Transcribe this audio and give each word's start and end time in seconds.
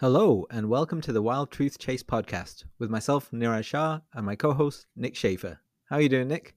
Hello, 0.00 0.46
and 0.48 0.70
welcome 0.70 1.00
to 1.00 1.12
the 1.12 1.20
Wild 1.20 1.50
Truth 1.50 1.80
Chase 1.80 2.04
podcast 2.04 2.62
with 2.78 2.88
myself, 2.88 3.32
Neeraj 3.32 3.64
Shah, 3.64 3.98
and 4.14 4.24
my 4.24 4.36
co 4.36 4.52
host, 4.52 4.86
Nick 4.94 5.16
Schaefer. 5.16 5.58
How 5.90 5.96
are 5.96 6.00
you 6.00 6.08
doing, 6.08 6.28
Nick? 6.28 6.54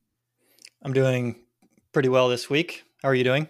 I'm 0.84 0.94
doing 0.94 1.38
pretty 1.92 2.08
well 2.08 2.30
this 2.30 2.52
week. 2.52 2.84
How 3.02 3.10
are 3.10 3.16
you 3.16 3.24
doing? 3.24 3.48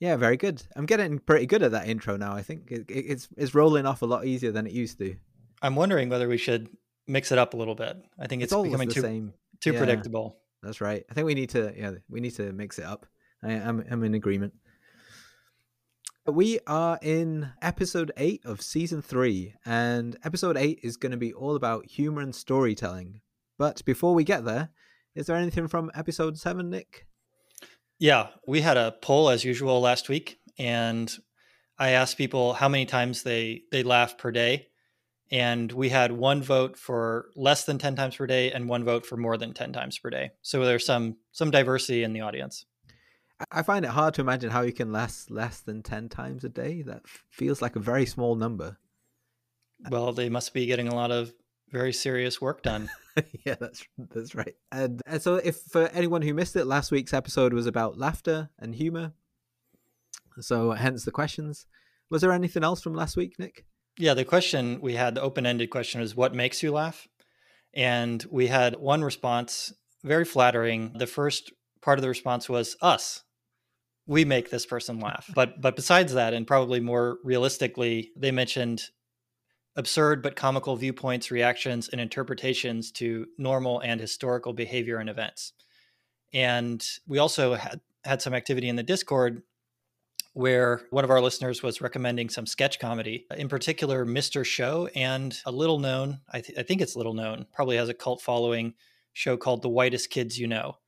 Yeah, 0.00 0.16
very 0.16 0.36
good. 0.36 0.62
I'm 0.76 0.86
getting 0.86 1.18
pretty 1.18 1.46
good 1.46 1.62
at 1.62 1.70
that 1.72 1.88
intro 1.88 2.16
now. 2.16 2.34
I 2.34 2.42
think 2.42 2.70
it, 2.70 2.84
it, 2.88 3.04
it's 3.08 3.28
it's 3.36 3.54
rolling 3.54 3.86
off 3.86 4.02
a 4.02 4.06
lot 4.06 4.26
easier 4.26 4.50
than 4.50 4.66
it 4.66 4.72
used 4.72 4.98
to. 4.98 5.16
I'm 5.62 5.76
wondering 5.76 6.08
whether 6.08 6.28
we 6.28 6.36
should 6.36 6.68
mix 7.06 7.32
it 7.32 7.38
up 7.38 7.54
a 7.54 7.56
little 7.56 7.74
bit. 7.74 7.96
I 8.18 8.26
think 8.26 8.42
it's, 8.42 8.52
it's 8.52 8.62
becoming 8.62 8.90
too 8.90 9.00
same. 9.00 9.34
too 9.60 9.72
yeah, 9.72 9.78
predictable. 9.78 10.38
That's 10.62 10.80
right. 10.80 11.04
I 11.10 11.14
think 11.14 11.26
we 11.26 11.34
need 11.34 11.50
to 11.50 11.72
yeah 11.76 11.92
we 12.08 12.20
need 12.20 12.34
to 12.36 12.52
mix 12.52 12.78
it 12.78 12.84
up. 12.84 13.06
I, 13.42 13.52
I'm 13.52 13.84
I'm 13.90 14.02
in 14.04 14.14
agreement. 14.14 14.54
We 16.26 16.58
are 16.66 16.98
in 17.02 17.50
episode 17.60 18.10
eight 18.16 18.40
of 18.46 18.62
season 18.62 19.02
three, 19.02 19.54
and 19.66 20.16
episode 20.24 20.56
eight 20.56 20.80
is 20.82 20.96
going 20.96 21.12
to 21.12 21.18
be 21.18 21.34
all 21.34 21.54
about 21.54 21.84
humor 21.84 22.22
and 22.22 22.34
storytelling. 22.34 23.20
But 23.58 23.84
before 23.84 24.14
we 24.14 24.24
get 24.24 24.46
there, 24.46 24.70
is 25.14 25.26
there 25.26 25.36
anything 25.36 25.68
from 25.68 25.90
episode 25.94 26.38
seven, 26.38 26.70
Nick? 26.70 27.06
Yeah, 27.98 28.28
we 28.46 28.60
had 28.60 28.76
a 28.76 28.96
poll 29.00 29.30
as 29.30 29.44
usual 29.44 29.80
last 29.80 30.08
week, 30.08 30.38
and 30.58 31.12
I 31.78 31.90
asked 31.90 32.18
people 32.18 32.54
how 32.54 32.68
many 32.68 32.86
times 32.86 33.22
they 33.22 33.62
they 33.70 33.82
laugh 33.82 34.18
per 34.18 34.30
day, 34.30 34.68
and 35.30 35.70
we 35.70 35.88
had 35.88 36.12
one 36.12 36.42
vote 36.42 36.76
for 36.76 37.30
less 37.36 37.64
than 37.64 37.78
ten 37.78 37.96
times 37.96 38.16
per 38.16 38.26
day 38.26 38.52
and 38.52 38.68
one 38.68 38.84
vote 38.84 39.06
for 39.06 39.16
more 39.16 39.36
than 39.36 39.54
ten 39.54 39.72
times 39.72 39.98
per 39.98 40.10
day. 40.10 40.30
So 40.42 40.64
there's 40.64 40.86
some 40.86 41.16
some 41.32 41.50
diversity 41.50 42.02
in 42.02 42.12
the 42.12 42.20
audience. 42.20 42.66
I 43.50 43.62
find 43.62 43.84
it 43.84 43.90
hard 43.90 44.14
to 44.14 44.20
imagine 44.20 44.50
how 44.50 44.62
you 44.62 44.72
can 44.72 44.92
laugh 44.92 45.26
less 45.28 45.60
than 45.60 45.82
ten 45.82 46.08
times 46.08 46.44
a 46.44 46.48
day. 46.48 46.82
That 46.82 47.02
feels 47.30 47.62
like 47.62 47.76
a 47.76 47.80
very 47.80 48.06
small 48.06 48.36
number. 48.36 48.78
Well, 49.90 50.12
they 50.12 50.28
must 50.28 50.54
be 50.54 50.66
getting 50.66 50.88
a 50.88 50.94
lot 50.94 51.10
of 51.10 51.34
very 51.74 51.92
serious 51.92 52.40
work 52.40 52.62
done. 52.62 52.88
yeah, 53.44 53.56
that's 53.60 53.84
that's 53.98 54.34
right. 54.34 54.54
And, 54.72 55.02
and 55.06 55.20
so, 55.20 55.34
if 55.34 55.56
for 55.56 55.88
anyone 55.88 56.22
who 56.22 56.32
missed 56.32 56.56
it, 56.56 56.66
last 56.66 56.90
week's 56.90 57.12
episode 57.12 57.52
was 57.52 57.66
about 57.66 57.98
laughter 57.98 58.48
and 58.58 58.74
humor. 58.74 59.12
So, 60.40 60.70
hence 60.70 61.04
the 61.04 61.10
questions. 61.10 61.66
Was 62.10 62.22
there 62.22 62.32
anything 62.32 62.64
else 62.64 62.80
from 62.80 62.94
last 62.94 63.16
week, 63.16 63.38
Nick? 63.38 63.66
Yeah, 63.98 64.14
the 64.14 64.24
question 64.24 64.80
we 64.80 64.94
had, 64.94 65.14
the 65.14 65.22
open-ended 65.22 65.70
question, 65.70 66.00
was 66.00 66.16
what 66.16 66.34
makes 66.34 66.62
you 66.62 66.72
laugh? 66.72 67.06
And 67.74 68.24
we 68.30 68.46
had 68.46 68.76
one 68.76 69.02
response, 69.02 69.72
very 70.02 70.24
flattering. 70.24 70.92
The 70.96 71.06
first 71.06 71.52
part 71.82 71.98
of 71.98 72.02
the 72.02 72.08
response 72.08 72.48
was 72.48 72.76
us. 72.80 73.22
We 74.06 74.24
make 74.24 74.50
this 74.50 74.66
person 74.66 75.00
laugh. 75.00 75.30
But 75.34 75.60
but 75.60 75.76
besides 75.76 76.14
that, 76.14 76.34
and 76.34 76.46
probably 76.46 76.80
more 76.80 77.18
realistically, 77.24 78.12
they 78.16 78.30
mentioned 78.30 78.82
absurd 79.76 80.22
but 80.22 80.36
comical 80.36 80.76
viewpoints, 80.76 81.30
reactions, 81.30 81.88
and 81.88 82.00
interpretations 82.00 82.92
to 82.92 83.26
normal 83.38 83.80
and 83.80 84.00
historical 84.00 84.52
behavior 84.52 84.98
and 84.98 85.10
events. 85.10 85.52
And 86.32 86.84
we 87.06 87.18
also 87.18 87.54
had, 87.54 87.80
had 88.04 88.22
some 88.22 88.34
activity 88.34 88.68
in 88.68 88.76
the 88.76 88.82
Discord 88.82 89.42
where 90.34 90.82
one 90.90 91.04
of 91.04 91.10
our 91.10 91.20
listeners 91.20 91.62
was 91.62 91.80
recommending 91.80 92.28
some 92.28 92.44
sketch 92.44 92.80
comedy, 92.80 93.24
in 93.36 93.48
particular, 93.48 94.04
Mr. 94.04 94.44
Show, 94.44 94.88
and 94.94 95.38
a 95.46 95.52
little 95.52 95.78
known, 95.78 96.18
I, 96.32 96.40
th- 96.40 96.58
I 96.58 96.64
think 96.64 96.80
it's 96.80 96.96
little 96.96 97.14
known, 97.14 97.46
probably 97.52 97.76
has 97.76 97.88
a 97.88 97.94
cult 97.94 98.20
following 98.20 98.74
show 99.12 99.36
called 99.36 99.62
The 99.62 99.68
Whitest 99.68 100.10
Kids 100.10 100.36
You 100.38 100.48
Know. 100.48 100.78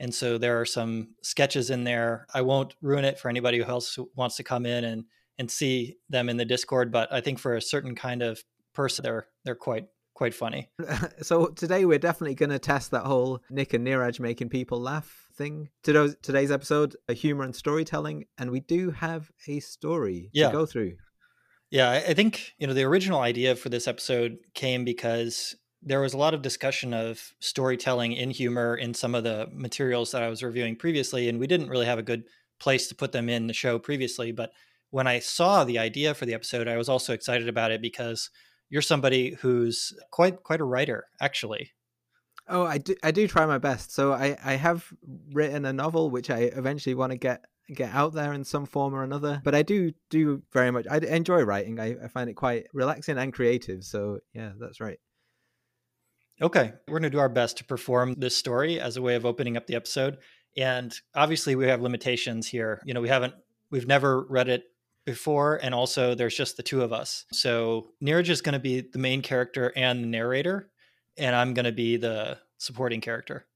And 0.00 0.12
so 0.12 0.38
there 0.38 0.58
are 0.58 0.64
some 0.64 1.08
sketches 1.22 1.68
in 1.68 1.84
there. 1.84 2.26
I 2.32 2.40
won't 2.40 2.74
ruin 2.80 3.04
it 3.04 3.18
for 3.18 3.28
anybody 3.28 3.58
who 3.58 3.64
else 3.64 3.98
wants 4.16 4.36
to 4.36 4.42
come 4.42 4.64
in 4.64 4.84
and 4.84 5.04
and 5.38 5.50
see 5.50 5.96
them 6.08 6.28
in 6.28 6.36
the 6.36 6.44
Discord. 6.44 6.92
But 6.92 7.12
I 7.12 7.20
think 7.20 7.38
for 7.38 7.54
a 7.54 7.62
certain 7.62 7.94
kind 7.94 8.22
of 8.22 8.42
person, 8.72 9.02
they're 9.02 9.26
they're 9.44 9.54
quite 9.54 9.86
quite 10.14 10.34
funny. 10.34 10.70
so 11.22 11.46
today 11.46 11.84
we're 11.84 11.98
definitely 11.98 12.34
going 12.34 12.50
to 12.50 12.58
test 12.58 12.92
that 12.92 13.04
whole 13.04 13.40
Nick 13.50 13.74
and 13.74 13.86
Neeraj 13.86 14.20
making 14.20 14.48
people 14.48 14.80
laugh 14.80 15.28
thing. 15.34 15.68
Today's 15.82 16.16
today's 16.22 16.50
episode, 16.50 16.96
a 17.08 17.12
humor 17.12 17.44
and 17.44 17.54
storytelling, 17.54 18.26
and 18.38 18.50
we 18.50 18.60
do 18.60 18.90
have 18.92 19.30
a 19.48 19.60
story 19.60 20.30
yeah. 20.32 20.48
to 20.48 20.52
go 20.52 20.66
through. 20.66 20.94
Yeah, 21.70 21.90
I 21.90 22.14
think 22.14 22.52
you 22.58 22.66
know 22.66 22.74
the 22.74 22.84
original 22.84 23.20
idea 23.20 23.56
for 23.56 23.68
this 23.68 23.88
episode 23.88 24.38
came 24.54 24.84
because 24.84 25.56
there 25.82 26.00
was 26.00 26.14
a 26.14 26.18
lot 26.18 26.32
of 26.32 26.40
discussion 26.40 26.94
of 26.94 27.34
storytelling 27.40 28.12
in 28.12 28.30
humor 28.30 28.74
in 28.74 28.94
some 28.94 29.14
of 29.14 29.24
the 29.24 29.48
materials 29.52 30.12
that 30.12 30.22
I 30.22 30.28
was 30.28 30.42
reviewing 30.42 30.76
previously, 30.76 31.28
and 31.28 31.38
we 31.38 31.46
didn't 31.46 31.68
really 31.68 31.86
have 31.86 31.98
a 31.98 32.02
good 32.02 32.24
place 32.60 32.88
to 32.88 32.94
put 32.94 33.12
them 33.12 33.28
in 33.28 33.48
the 33.48 33.52
show 33.52 33.78
previously. 33.78 34.32
But 34.32 34.52
when 34.94 35.08
I 35.08 35.18
saw 35.18 35.64
the 35.64 35.80
idea 35.80 36.14
for 36.14 36.24
the 36.24 36.34
episode, 36.34 36.68
I 36.68 36.76
was 36.76 36.88
also 36.88 37.14
excited 37.14 37.48
about 37.48 37.72
it 37.72 37.82
because 37.82 38.30
you're 38.70 38.80
somebody 38.80 39.34
who's 39.40 39.92
quite 40.12 40.44
quite 40.44 40.60
a 40.60 40.64
writer, 40.64 41.06
actually. 41.20 41.72
Oh, 42.48 42.64
I 42.64 42.78
do 42.78 42.94
I 43.02 43.10
do 43.10 43.26
try 43.26 43.44
my 43.44 43.58
best. 43.58 43.92
So 43.92 44.12
I 44.12 44.38
I 44.44 44.54
have 44.54 44.86
written 45.32 45.64
a 45.64 45.72
novel 45.72 46.10
which 46.10 46.30
I 46.30 46.42
eventually 46.42 46.94
want 46.94 47.10
to 47.10 47.18
get 47.18 47.44
get 47.74 47.92
out 47.92 48.12
there 48.12 48.32
in 48.34 48.44
some 48.44 48.66
form 48.66 48.94
or 48.94 49.02
another. 49.02 49.40
But 49.42 49.56
I 49.56 49.62
do 49.62 49.90
do 50.10 50.44
very 50.52 50.70
much. 50.70 50.86
I 50.88 50.98
enjoy 50.98 51.42
writing. 51.42 51.80
I, 51.80 51.96
I 52.04 52.06
find 52.06 52.30
it 52.30 52.34
quite 52.34 52.66
relaxing 52.72 53.18
and 53.18 53.32
creative. 53.32 53.82
So 53.82 54.20
yeah, 54.32 54.52
that's 54.60 54.80
right. 54.80 55.00
Okay, 56.40 56.72
we're 56.86 57.00
going 57.00 57.10
to 57.10 57.10
do 57.10 57.18
our 57.18 57.28
best 57.28 57.56
to 57.56 57.64
perform 57.64 58.14
this 58.14 58.36
story 58.36 58.78
as 58.78 58.96
a 58.96 59.02
way 59.02 59.16
of 59.16 59.26
opening 59.26 59.56
up 59.56 59.66
the 59.66 59.74
episode. 59.74 60.18
And 60.56 60.94
obviously, 61.16 61.56
we 61.56 61.66
have 61.66 61.82
limitations 61.82 62.46
here. 62.46 62.80
You 62.84 62.94
know, 62.94 63.00
we 63.00 63.08
haven't, 63.08 63.34
we've 63.72 63.88
never 63.88 64.22
read 64.22 64.48
it 64.48 64.62
before 65.04 65.60
and 65.62 65.74
also 65.74 66.14
there's 66.14 66.36
just 66.36 66.56
the 66.56 66.62
two 66.62 66.82
of 66.82 66.92
us. 66.92 67.26
So 67.32 67.90
Neeraj 68.02 68.28
is 68.28 68.40
going 68.40 68.54
to 68.54 68.58
be 68.58 68.80
the 68.80 68.98
main 68.98 69.22
character 69.22 69.72
and 69.76 70.02
the 70.02 70.08
narrator 70.08 70.70
and 71.16 71.34
i'm 71.34 71.54
going 71.54 71.64
to 71.64 71.72
be 71.72 71.96
the 71.96 72.38
supporting 72.58 73.00
character. 73.00 73.46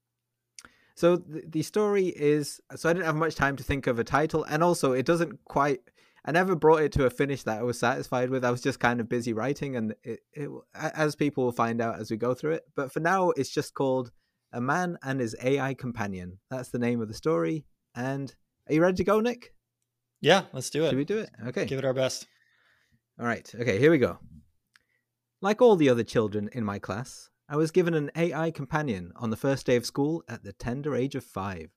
So 0.95 1.15
the, 1.15 1.43
the 1.47 1.61
story 1.61 2.07
is 2.07 2.59
so 2.75 2.89
i 2.89 2.93
didn't 2.93 3.05
have 3.05 3.15
much 3.15 3.35
time 3.35 3.55
to 3.57 3.63
think 3.63 3.87
of 3.87 3.99
a 3.99 4.03
title 4.03 4.43
and 4.43 4.63
also 4.63 4.91
it 4.91 5.05
doesn't 5.05 5.43
quite 5.45 5.79
i 6.25 6.31
never 6.31 6.55
brought 6.55 6.81
it 6.81 6.91
to 6.93 7.05
a 7.05 7.09
finish 7.09 7.43
that 7.43 7.59
i 7.59 7.63
was 7.63 7.79
satisfied 7.79 8.29
with. 8.29 8.45
I 8.45 8.51
was 8.51 8.61
just 8.61 8.79
kind 8.79 8.99
of 8.99 9.09
busy 9.09 9.33
writing 9.33 9.75
and 9.75 9.95
it, 10.03 10.19
it 10.33 10.49
as 10.73 11.15
people 11.15 11.45
will 11.45 11.51
find 11.51 11.81
out 11.81 11.99
as 11.99 12.11
we 12.11 12.17
go 12.17 12.33
through 12.33 12.53
it. 12.53 12.63
But 12.75 12.91
for 12.91 12.99
now 12.99 13.31
it's 13.31 13.49
just 13.49 13.73
called 13.73 14.11
a 14.51 14.61
man 14.61 14.97
and 15.03 15.19
his 15.19 15.35
ai 15.43 15.73
companion. 15.73 16.39
That's 16.49 16.69
the 16.69 16.79
name 16.79 17.01
of 17.01 17.07
the 17.07 17.13
story. 17.13 17.65
And 17.95 18.33
are 18.67 18.73
you 18.73 18.81
ready 18.81 18.97
to 18.97 19.03
go 19.03 19.19
nick 19.19 19.53
yeah, 20.21 20.43
let's 20.53 20.69
do 20.69 20.83
it. 20.85 20.89
Should 20.89 20.97
we 20.97 21.05
do 21.05 21.19
it? 21.19 21.29
Okay. 21.47 21.65
Give 21.65 21.79
it 21.79 21.85
our 21.85 21.93
best. 21.93 22.27
All 23.19 23.25
right. 23.25 23.49
Okay, 23.53 23.79
here 23.79 23.91
we 23.91 23.97
go. 23.97 24.19
Like 25.41 25.61
all 25.61 25.75
the 25.75 25.89
other 25.89 26.03
children 26.03 26.49
in 26.53 26.63
my 26.65 26.79
class, 26.79 27.29
I 27.47 27.55
was 27.55 27.71
given 27.71 27.93
an 27.93 28.11
AI 28.15 28.51
companion 28.51 29.13
on 29.15 29.29
the 29.29 29.37
first 29.37 29.65
day 29.65 29.75
of 29.75 29.85
school 29.85 30.23
at 30.27 30.43
the 30.43 30.53
tender 30.53 30.95
age 30.95 31.15
of 31.15 31.23
five. 31.23 31.69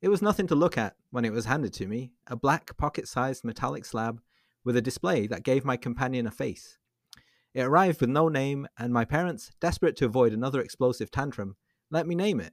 It 0.00 0.08
was 0.08 0.22
nothing 0.22 0.46
to 0.48 0.54
look 0.54 0.78
at 0.78 0.96
when 1.10 1.24
it 1.24 1.32
was 1.32 1.46
handed 1.46 1.72
to 1.74 1.86
me 1.86 2.12
a 2.26 2.36
black 2.36 2.76
pocket 2.76 3.08
sized 3.08 3.44
metallic 3.44 3.84
slab 3.84 4.20
with 4.64 4.76
a 4.76 4.82
display 4.82 5.26
that 5.26 5.42
gave 5.42 5.64
my 5.64 5.76
companion 5.76 6.26
a 6.26 6.30
face. 6.30 6.78
It 7.54 7.62
arrived 7.62 8.00
with 8.00 8.10
no 8.10 8.28
name, 8.28 8.68
and 8.78 8.92
my 8.92 9.04
parents, 9.04 9.50
desperate 9.60 9.96
to 9.96 10.04
avoid 10.04 10.32
another 10.32 10.60
explosive 10.60 11.10
tantrum, 11.10 11.56
let 11.90 12.06
me 12.06 12.14
name 12.14 12.40
it 12.40 12.52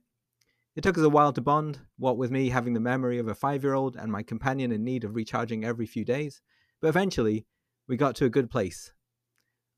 it 0.76 0.82
took 0.82 0.98
us 0.98 1.04
a 1.04 1.08
while 1.08 1.32
to 1.32 1.40
bond, 1.40 1.80
what 1.96 2.16
with 2.16 2.30
me 2.30 2.48
having 2.48 2.74
the 2.74 2.80
memory 2.80 3.18
of 3.18 3.28
a 3.28 3.34
five 3.34 3.62
year 3.62 3.74
old 3.74 3.96
and 3.96 4.10
my 4.10 4.22
companion 4.22 4.72
in 4.72 4.84
need 4.84 5.04
of 5.04 5.14
recharging 5.14 5.64
every 5.64 5.86
few 5.86 6.04
days, 6.04 6.40
but 6.80 6.88
eventually 6.88 7.46
we 7.86 7.96
got 7.96 8.16
to 8.16 8.24
a 8.24 8.30
good 8.30 8.50
place. 8.50 8.92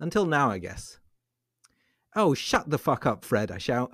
Until 0.00 0.26
now, 0.26 0.50
I 0.50 0.58
guess. 0.58 0.98
Oh, 2.14 2.34
shut 2.34 2.70
the 2.70 2.78
fuck 2.78 3.04
up, 3.04 3.24
Fred, 3.24 3.50
I 3.50 3.58
shout. 3.58 3.92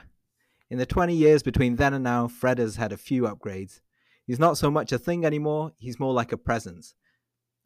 In 0.71 0.79
the 0.79 0.87
20 0.87 1.15
years 1.15 1.43
between 1.43 1.76
then 1.76 1.93
and 1.93 2.05
now, 2.05 2.29
Fred 2.29 2.59
has 2.59 2.76
had 2.76 2.93
a 2.93 2.97
few 2.97 3.23
upgrades. 3.23 3.81
He's 4.25 4.38
not 4.38 4.56
so 4.56 4.71
much 4.71 4.93
a 4.93 4.99
thing 4.99 5.25
anymore, 5.25 5.73
he's 5.79 5.99
more 5.99 6.12
like 6.15 6.32
a 6.32 6.37
presence. 6.37 6.94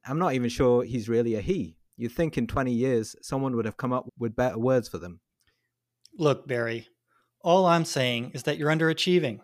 I'm 0.07 0.19
not 0.19 0.35
even 0.35 0.49
sure 0.49 0.83
he's 0.83 1.09
really 1.09 1.35
a 1.35 1.41
he. 1.41 1.77
You'd 1.97 2.13
think 2.13 2.39
in 2.39 2.47
20 2.47 2.73
years 2.73 3.17
someone 3.21 3.55
would 3.57 3.65
have 3.65 3.77
come 3.77 3.93
up 3.93 4.11
with 4.19 4.37
better 4.37 4.59
words 4.59 4.89
for 4.89 4.99
them. 4.99 5.21
Look, 6.19 6.47
Barry, 6.47 6.89
all 7.47 7.65
I'm 7.65 7.85
saying 7.85 8.33
is 8.35 8.43
that 8.43 8.59
you're 8.59 8.73
underachieving. 8.73 9.39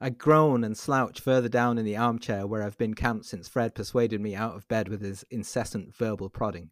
I 0.00 0.10
groan 0.10 0.64
and 0.64 0.76
slouch 0.76 1.20
further 1.20 1.48
down 1.48 1.78
in 1.78 1.84
the 1.84 1.96
armchair 1.96 2.44
where 2.44 2.60
I've 2.60 2.76
been 2.76 2.94
camped 2.94 3.26
since 3.26 3.48
Fred 3.48 3.76
persuaded 3.76 4.20
me 4.20 4.34
out 4.34 4.56
of 4.56 4.66
bed 4.66 4.88
with 4.88 5.00
his 5.00 5.24
incessant 5.30 5.94
verbal 5.94 6.28
prodding. 6.28 6.70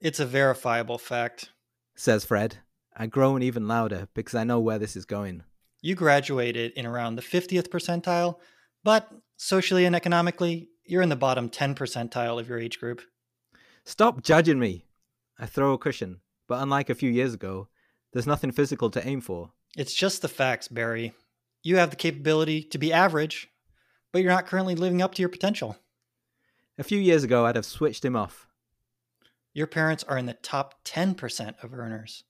It's 0.00 0.18
a 0.18 0.24
verifiable 0.24 0.96
fact, 0.96 1.50
says 1.94 2.24
Fred. 2.24 2.56
I 2.96 3.06
groan 3.06 3.42
even 3.42 3.68
louder 3.68 4.08
because 4.14 4.34
I 4.34 4.44
know 4.44 4.58
where 4.60 4.78
this 4.78 4.96
is 4.96 5.04
going. 5.04 5.42
You 5.82 5.94
graduated 5.94 6.72
in 6.72 6.86
around 6.86 7.16
the 7.16 7.22
50th 7.22 7.68
percentile, 7.68 8.36
but 8.82 9.10
socially 9.36 9.84
and 9.84 9.94
economically, 9.94 10.70
you're 10.86 11.02
in 11.02 11.10
the 11.10 11.16
bottom 11.16 11.50
10 11.50 11.74
percentile 11.74 12.40
of 12.40 12.48
your 12.48 12.58
age 12.58 12.80
group. 12.80 13.02
Stop 13.84 14.22
judging 14.22 14.58
me. 14.58 14.86
I 15.38 15.44
throw 15.44 15.74
a 15.74 15.78
cushion, 15.78 16.20
but 16.48 16.62
unlike 16.62 16.88
a 16.88 16.94
few 16.94 17.10
years 17.10 17.34
ago, 17.34 17.68
there's 18.14 18.26
nothing 18.26 18.52
physical 18.52 18.88
to 18.90 19.06
aim 19.06 19.20
for. 19.20 19.50
It's 19.76 19.94
just 19.94 20.22
the 20.22 20.28
facts, 20.28 20.68
Barry. 20.68 21.12
You 21.62 21.76
have 21.76 21.90
the 21.90 21.96
capability 21.96 22.62
to 22.62 22.78
be 22.78 22.92
average, 22.92 23.50
but 24.10 24.22
you're 24.22 24.32
not 24.32 24.46
currently 24.46 24.74
living 24.74 25.02
up 25.02 25.14
to 25.14 25.22
your 25.22 25.28
potential. 25.28 25.76
A 26.78 26.82
few 26.82 26.98
years 26.98 27.24
ago, 27.24 27.44
I'd 27.44 27.56
have 27.56 27.66
switched 27.66 28.04
him 28.04 28.16
off. 28.16 28.46
Your 29.52 29.66
parents 29.66 30.02
are 30.04 30.16
in 30.16 30.26
the 30.26 30.34
top 30.34 30.82
10% 30.84 31.62
of 31.62 31.74
earners. 31.74 32.24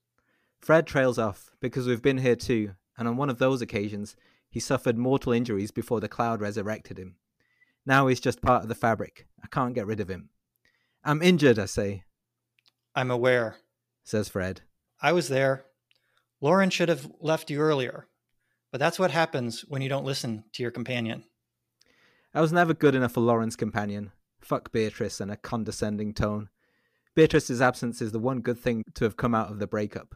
Fred 0.60 0.86
trails 0.86 1.18
off 1.18 1.50
because 1.60 1.86
we've 1.86 2.02
been 2.02 2.18
here 2.18 2.36
too, 2.36 2.72
and 2.98 3.06
on 3.06 3.16
one 3.16 3.30
of 3.30 3.38
those 3.38 3.62
occasions, 3.62 4.16
he 4.50 4.58
suffered 4.58 4.98
mortal 4.98 5.32
injuries 5.32 5.70
before 5.70 6.00
the 6.00 6.08
cloud 6.08 6.40
resurrected 6.40 6.98
him. 6.98 7.16
Now 7.84 8.08
he's 8.08 8.20
just 8.20 8.42
part 8.42 8.62
of 8.62 8.68
the 8.68 8.74
fabric. 8.74 9.26
I 9.42 9.46
can't 9.46 9.74
get 9.74 9.86
rid 9.86 10.00
of 10.00 10.08
him. 10.08 10.30
I'm 11.04 11.22
injured, 11.22 11.58
I 11.58 11.66
say, 11.66 12.02
I'm 12.96 13.10
aware. 13.10 13.56
says 14.02 14.30
Fred. 14.30 14.62
I 15.00 15.12
was 15.12 15.28
there. 15.28 15.65
Lauren 16.40 16.70
should 16.70 16.88
have 16.88 17.10
left 17.20 17.50
you 17.50 17.60
earlier, 17.60 18.06
but 18.70 18.78
that's 18.78 18.98
what 18.98 19.10
happens 19.10 19.62
when 19.62 19.82
you 19.82 19.88
don't 19.88 20.04
listen 20.04 20.44
to 20.52 20.62
your 20.62 20.70
companion. 20.70 21.24
I 22.34 22.40
was 22.40 22.52
never 22.52 22.74
good 22.74 22.94
enough 22.94 23.12
for 23.12 23.20
Lauren's 23.20 23.56
companion. 23.56 24.12
Fuck 24.40 24.70
Beatrice 24.70 25.20
and 25.20 25.30
a 25.30 25.36
condescending 25.36 26.12
tone. 26.12 26.50
Beatrice's 27.14 27.62
absence 27.62 28.02
is 28.02 28.12
the 28.12 28.18
one 28.18 28.40
good 28.40 28.58
thing 28.58 28.84
to 28.94 29.04
have 29.04 29.16
come 29.16 29.34
out 29.34 29.50
of 29.50 29.58
the 29.58 29.66
breakup. 29.66 30.14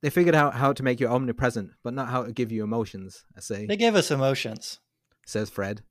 They 0.00 0.08
figured 0.08 0.34
out 0.34 0.54
how 0.54 0.72
to 0.72 0.82
make 0.82 0.98
you 0.98 1.06
omnipresent, 1.06 1.72
but 1.82 1.92
not 1.92 2.08
how 2.08 2.24
to 2.24 2.32
give 2.32 2.50
you 2.50 2.64
emotions, 2.64 3.24
I 3.36 3.40
say, 3.40 3.66
They 3.66 3.76
gave 3.76 3.94
us 3.94 4.10
emotions, 4.10 4.80
says 5.26 5.50
Fred. 5.50 5.82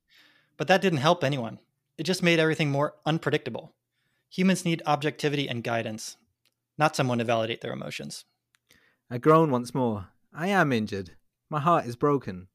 but 0.58 0.68
that 0.68 0.82
didn't 0.82 1.00
help 1.00 1.24
anyone. 1.24 1.60
It 1.98 2.04
just 2.04 2.24
made 2.24 2.40
everything 2.40 2.72
more 2.72 2.96
unpredictable. 3.06 3.76
Humans 4.32 4.66
need 4.66 4.82
objectivity 4.88 5.48
and 5.48 5.64
guidance, 5.64 6.18
not 6.76 6.96
someone 6.96 7.20
to 7.20 7.24
validate 7.24 7.62
their 7.62 7.72
emotions. 7.72 8.26
I 9.10 9.18
groan 9.18 9.52
once 9.52 9.74
more. 9.74 10.08
I 10.34 10.48
am 10.48 10.72
injured. 10.72 11.12
My 11.50 11.60
heart 11.60 11.86
is 11.86 11.96
broken. 11.96 12.48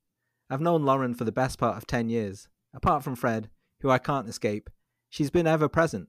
I've 0.50 0.61
known 0.61 0.85
Lauren 0.85 1.15
for 1.15 1.25
the 1.25 1.33
best 1.33 1.59
part 1.59 1.77
of 1.77 1.87
ten 1.87 2.09
years. 2.09 2.49
Apart 2.75 3.05
from 3.05 3.17
Fred, 3.17 3.50
who 3.81 3.91
I 3.91 3.99
can't 3.99 4.29
escape, 4.29 4.71
she's 5.09 5.31
been 5.31 5.47
ever 5.47 5.69
present. 5.69 6.09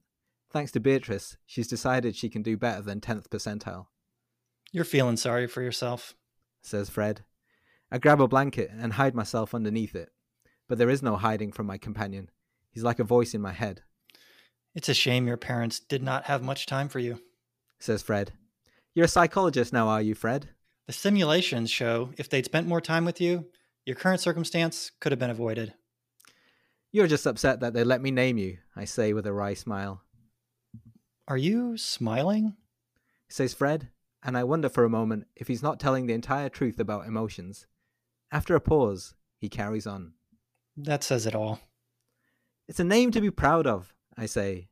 Thanks 0.52 0.72
to 0.72 0.80
Beatrice, 0.80 1.36
she's 1.46 1.68
decided 1.68 2.16
she 2.16 2.28
can 2.28 2.42
do 2.42 2.56
better 2.56 2.82
than 2.82 3.00
10th 3.00 3.28
percentile, 3.28 3.86
You're 4.72 4.84
feeling 4.84 5.16
sorry 5.16 5.46
for 5.46 5.62
yourself. 5.62 6.14
says 6.62 6.90
Fred. 6.90 7.24
I 7.92 7.98
grab 7.98 8.20
a 8.20 8.26
blanket 8.28 8.70
and 8.76 8.94
hide 8.94 9.14
myself 9.14 9.54
underneath 9.54 9.94
it. 9.94 10.10
But 10.68 10.78
there 10.78 10.90
is 10.90 11.02
no 11.02 11.16
hiding 11.16 11.52
from 11.52 11.66
my 11.66 11.78
companion. 11.78 12.30
He's 12.72 12.82
like 12.84 12.98
a 12.98 13.04
voice 13.04 13.32
in 13.34 13.40
my 13.40 13.52
head, 13.52 13.82
It's 14.74 14.88
a 14.88 14.94
shame 14.94 15.26
your 15.26 15.36
parents 15.36 15.80
did 15.80 16.02
not 16.02 16.24
have 16.24 16.42
much 16.42 16.66
time 16.66 16.88
for 16.88 16.98
you. 16.98 17.20
says 17.78 18.02
Fred. 18.02 18.32
You're 19.00 19.06
a 19.06 19.08
psychologist 19.08 19.72
now, 19.72 19.88
are 19.88 20.02
you, 20.02 20.14
Fred? 20.14 20.50
The 20.86 20.92
simulations 20.92 21.70
show 21.70 22.10
if 22.18 22.28
they'd 22.28 22.44
spent 22.44 22.66
more 22.66 22.82
time 22.82 23.06
with 23.06 23.18
you, 23.18 23.46
your 23.86 23.96
current 23.96 24.20
circumstance 24.20 24.90
could 25.00 25.10
have 25.10 25.18
been 25.18 25.30
avoided. 25.30 25.72
You're 26.92 27.06
just 27.06 27.24
upset 27.24 27.60
that 27.60 27.72
they 27.72 27.82
let 27.82 28.02
me 28.02 28.10
name 28.10 28.36
you, 28.36 28.58
I 28.76 28.84
say 28.84 29.14
with 29.14 29.26
a 29.26 29.32
wry 29.32 29.54
smile. 29.54 30.02
Are 31.26 31.38
you 31.38 31.78
smiling? 31.78 32.56
says 33.30 33.54
Fred, 33.54 33.88
and 34.22 34.36
I 34.36 34.44
wonder 34.44 34.68
for 34.68 34.84
a 34.84 34.90
moment 34.90 35.28
if 35.34 35.48
he's 35.48 35.62
not 35.62 35.80
telling 35.80 36.04
the 36.04 36.12
entire 36.12 36.50
truth 36.50 36.78
about 36.78 37.06
emotions. 37.06 37.66
After 38.30 38.54
a 38.54 38.60
pause, 38.60 39.14
he 39.38 39.48
carries 39.48 39.86
on. 39.86 40.12
That 40.76 41.02
says 41.02 41.24
it 41.24 41.34
all. 41.34 41.60
It's 42.68 42.80
a 42.80 42.84
name 42.84 43.12
to 43.12 43.22
be 43.22 43.30
proud 43.30 43.66
of, 43.66 43.94
I 44.18 44.26
say. 44.26 44.68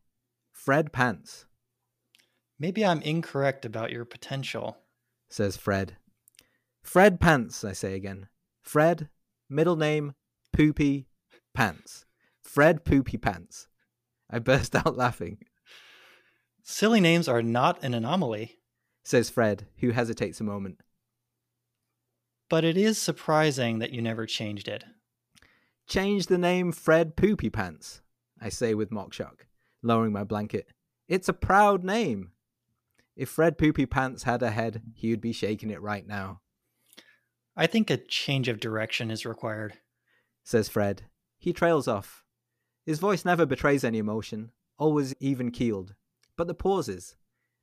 Fred 0.53 0.93
Pants, 0.93 1.47
Maybe 2.59 2.85
I'm 2.85 3.03
incorrect 3.03 3.65
about 3.65 3.93
your 3.93 4.05
potential. 4.05 4.79
says 5.31 5.57
Fred. 5.57 5.97
Fred 6.83 7.21
Pants, 7.21 7.65
I 7.65 7.73
say 7.73 7.95
again. 7.95 8.29
Fred, 8.63 9.09
middle 9.49 9.77
name, 9.77 10.15
Poopy, 10.53 11.07
Pants. 11.55 12.05
Fred 12.43 12.85
Poopy 12.85 13.17
Pants. 13.19 13.69
I 14.31 14.39
burst 14.39 14.75
out 14.87 14.97
laughing, 14.97 15.39
Silly 16.63 17.01
names 17.01 17.29
are 17.29 17.41
not 17.43 17.83
an 17.83 17.95
anomaly, 17.95 18.59
says 19.03 19.31
Fred, 19.31 19.67
who 19.79 19.91
hesitates 19.93 20.39
a 20.41 20.45
moment. 20.45 20.81
but 22.51 22.63
it 22.65 22.77
is 22.77 22.99
surprising 22.99 23.79
that 23.79 23.91
you 23.93 24.03
never 24.03 24.27
changed 24.27 24.69
it. 24.69 24.85
Change 25.87 26.27
the 26.27 26.37
name 26.39 26.73
Fred 26.73 27.17
Poopy 27.17 27.49
Pants, 27.49 28.03
I 28.41 28.51
say 28.51 28.75
with 28.75 28.91
mock 28.91 29.15
shock, 29.15 29.47
lowering 29.83 30.13
my 30.13 30.25
blanket. 30.25 30.69
It's 31.09 31.29
a 31.29 31.33
proud 31.33 31.85
name. 31.85 32.33
If 33.19 33.29
Fred 33.29 33.59
Poopy 33.59 33.85
Pants 33.85 34.23
had 34.23 34.45
a 34.45 34.51
head, 34.53 34.81
he 34.95 35.11
would 35.11 35.21
be 35.21 35.33
shaking 35.33 35.71
it 35.71 35.83
right 35.83 36.07
now, 36.07 36.41
I 37.57 37.67
think 37.67 37.91
a 37.91 37.97
change 37.97 38.47
of 38.47 38.61
direction 38.61 39.11
is 39.11 39.27
required. 39.27 39.75
says 40.45 40.69
Fred. 40.69 41.07
He 41.37 41.53
trails 41.53 41.89
off. 41.89 42.23
His 42.87 43.01
voice 43.01 43.25
never 43.25 43.45
betrays 43.45 43.83
any 43.83 43.99
emotion, 43.99 44.53
always 44.79 45.17
even 45.19 45.51
keeled. 45.51 45.97
But 46.37 46.47
the 46.47 46.55
pauses. 46.55 47.17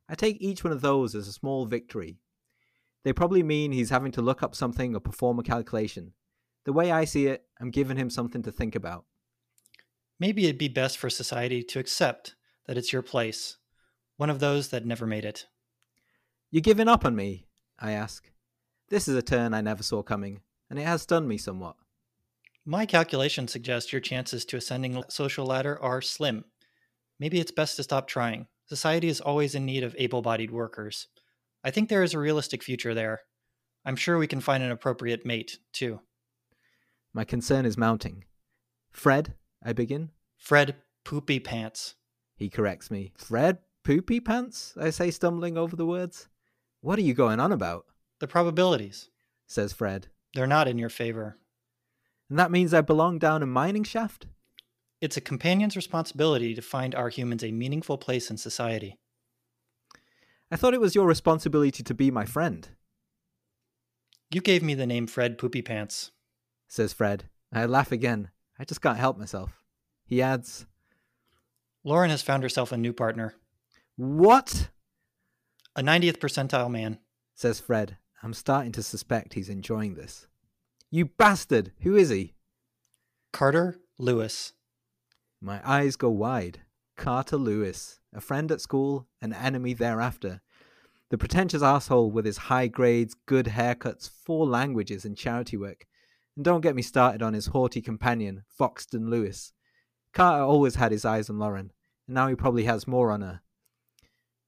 I 0.09 0.15
take 0.15 0.41
each 0.41 0.65
one 0.65 0.73
of 0.73 0.81
those 0.81 1.15
as 1.15 1.29
a 1.29 1.33
small 1.33 1.65
victory. 1.65 2.19
They 3.05 3.13
probably 3.13 3.41
mean 3.41 3.71
he's 3.71 3.91
having 3.91 4.11
to 4.11 4.21
look 4.21 4.43
up 4.43 4.55
something 4.55 4.93
or 4.93 4.99
perform 4.99 5.39
a 5.39 5.43
calculation. 5.43 6.11
The 6.65 6.73
way 6.73 6.91
I 6.91 7.05
see 7.05 7.27
it, 7.27 7.45
I'm 7.61 7.71
giving 7.71 7.95
him 7.95 8.09
something 8.09 8.43
to 8.43 8.51
think 8.51 8.75
about. 8.75 9.05
Maybe 10.19 10.43
it'd 10.43 10.57
be 10.57 10.67
best 10.67 10.97
for 10.97 11.09
society 11.09 11.63
to 11.63 11.79
accept 11.79 12.35
that 12.67 12.77
it's 12.77 12.91
your 12.91 13.01
place, 13.01 13.55
one 14.17 14.29
of 14.29 14.39
those 14.39 14.69
that 14.69 14.85
never 14.85 15.05
made 15.05 15.25
it. 15.25 15.45
You're 16.51 16.61
giving 16.61 16.87
up 16.87 17.05
on 17.05 17.15
me? 17.15 17.47
I 17.79 17.91
ask. 17.91 18.31
This 18.89 19.07
is 19.07 19.15
a 19.15 19.21
turn 19.21 19.53
I 19.53 19.61
never 19.61 19.83
saw 19.83 20.03
coming, 20.03 20.41
and 20.69 20.79
it 20.79 20.83
has 20.83 21.01
stunned 21.01 21.27
me 21.27 21.37
somewhat. 21.37 21.75
My 22.65 22.85
calculations 22.85 23.51
suggest 23.51 23.91
your 23.91 23.99
chances 24.01 24.45
to 24.45 24.57
ascending 24.57 25.03
social 25.09 25.45
ladder 25.45 25.81
are 25.81 26.01
slim. 26.01 26.45
Maybe 27.19 27.39
it's 27.39 27.51
best 27.51 27.75
to 27.75 27.83
stop 27.83 28.07
trying. 28.07 28.47
Society 28.67 29.07
is 29.07 29.21
always 29.21 29.53
in 29.53 29.65
need 29.65 29.83
of 29.83 29.95
able 29.97 30.21
bodied 30.21 30.51
workers. 30.51 31.07
I 31.63 31.71
think 31.71 31.89
there 31.89 32.03
is 32.03 32.13
a 32.13 32.19
realistic 32.19 32.63
future 32.63 32.93
there. 32.93 33.21
I'm 33.85 33.95
sure 33.95 34.17
we 34.17 34.27
can 34.27 34.41
find 34.41 34.63
an 34.63 34.71
appropriate 34.71 35.25
mate, 35.25 35.59
too. 35.73 35.99
My 37.13 37.23
concern 37.23 37.65
is 37.65 37.77
mounting. 37.77 38.25
Fred, 38.91 39.35
I 39.63 39.73
begin. 39.73 40.09
Fred 40.37 40.75
Poopy 41.03 41.39
Pants. 41.39 41.95
He 42.35 42.49
corrects 42.49 42.89
me. 42.89 43.13
Fred 43.15 43.59
Poopy 43.85 44.19
Pants? 44.19 44.73
I 44.79 44.89
say, 44.89 45.11
stumbling 45.11 45.57
over 45.57 45.75
the 45.75 45.85
words. 45.85 46.27
What 46.81 46.97
are 46.97 47.03
you 47.03 47.13
going 47.13 47.39
on 47.39 47.51
about? 47.51 47.85
The 48.19 48.27
probabilities. 48.27 49.09
says 49.45 49.73
Fred. 49.73 50.07
They're 50.33 50.47
not 50.47 50.67
in 50.67 50.77
your 50.79 50.89
favor. 50.89 51.37
And 52.29 52.39
that 52.39 52.51
means 52.51 52.73
I 52.73 52.81
belong 52.81 53.19
down 53.19 53.43
a 53.43 53.45
mining 53.45 53.83
shaft? 53.83 54.25
It's 55.01 55.17
a 55.17 55.21
companion's 55.21 55.75
responsibility 55.75 56.55
to 56.55 56.61
find 56.63 56.95
our 56.95 57.09
humans 57.09 57.43
a 57.43 57.51
meaningful 57.51 57.97
place 57.99 58.31
in 58.31 58.37
society. 58.37 58.97
I 60.51 60.55
thought 60.55 60.73
it 60.73 60.81
was 60.81 60.95
your 60.95 61.05
responsibility 61.05 61.83
to 61.83 61.93
be 61.93 62.09
my 62.09 62.25
friend, 62.25 62.67
You 64.31 64.41
gave 64.41 64.63
me 64.63 64.73
the 64.73 64.87
name 64.87 65.05
Fred 65.05 65.37
Poopy 65.37 65.61
Pants. 65.61 66.11
says 66.67 66.91
Fred. 66.93 67.29
I 67.53 67.65
laugh 67.65 67.91
again. 67.91 68.31
I 68.57 68.65
just 68.65 68.81
can't 68.81 68.97
help 68.97 69.17
myself. 69.17 69.63
He 70.05 70.21
adds, 70.21 70.65
Lauren 71.83 72.09
has 72.09 72.21
found 72.23 72.41
herself 72.41 72.71
a 72.71 72.77
new 72.77 72.93
partner, 72.93 73.35
What? 73.97 74.69
a 75.75 75.81
90th 75.81 76.17
percentile 76.17 76.69
man. 76.69 76.99
says 77.33 77.59
Fred. 77.59 77.97
I'm 78.23 78.33
starting 78.33 78.71
to 78.73 78.83
suspect 78.83 79.33
he's 79.33 79.49
enjoying 79.49 79.95
this. 79.95 80.27
You 80.89 81.05
bastard! 81.05 81.71
Who 81.81 81.95
is 81.95 82.09
he? 82.09 82.33
Carter 83.31 83.79
Lewis. 83.97 84.53
My 85.41 85.61
eyes 85.63 85.95
go 85.95 86.09
wide. 86.09 86.61
Carter 86.97 87.37
Lewis, 87.37 87.99
a 88.13 88.21
friend 88.21 88.51
at 88.51 88.61
school, 88.61 89.07
an 89.21 89.33
enemy 89.33 89.73
thereafter. 89.73 90.41
The 91.09 91.17
pretentious 91.17 91.61
asshole 91.61 92.11
with 92.11 92.25
his 92.25 92.37
high 92.37 92.67
grades, 92.67 93.15
good 93.25 93.47
haircuts, 93.47 94.09
four 94.09 94.45
languages, 94.47 95.05
and 95.05 95.17
charity 95.17 95.57
work. 95.57 95.85
And 96.35 96.43
don't 96.43 96.61
get 96.61 96.75
me 96.75 96.81
started 96.81 97.21
on 97.21 97.33
his 97.33 97.47
haughty 97.47 97.81
companion, 97.81 98.43
Foxton 98.59 99.09
Lewis. 99.09 99.53
Carter 100.13 100.43
always 100.43 100.75
had 100.75 100.91
his 100.91 101.05
eyes 101.05 101.29
on 101.29 101.37
Lauren, 101.37 101.71
and 102.07 102.15
now 102.15 102.27
he 102.27 102.35
probably 102.35 102.63
has 102.63 102.87
more 102.87 103.11
on 103.11 103.21
her. 103.21 103.41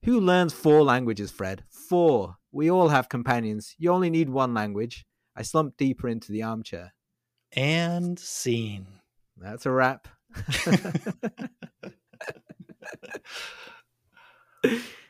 Who 0.05 0.19
learns 0.19 0.53
four 0.53 0.83
languages, 0.83 1.31
Fred? 1.31 1.63
Four. 1.89 2.35
We 2.51 2.69
all 2.71 2.89
have 2.89 3.09
companions. 3.09 3.75
You 3.77 3.91
only 3.91 4.09
need 4.09 4.29
one 4.29 4.53
language. 4.53 5.05
I 5.35 5.41
slumped 5.41 5.77
deeper 5.77 6.07
into 6.07 6.31
the 6.31 6.43
armchair. 6.43 6.93
And 7.51 8.17
scene. 8.19 8.87
That's 9.37 9.65
a 9.65 9.71
wrap. 9.71 10.07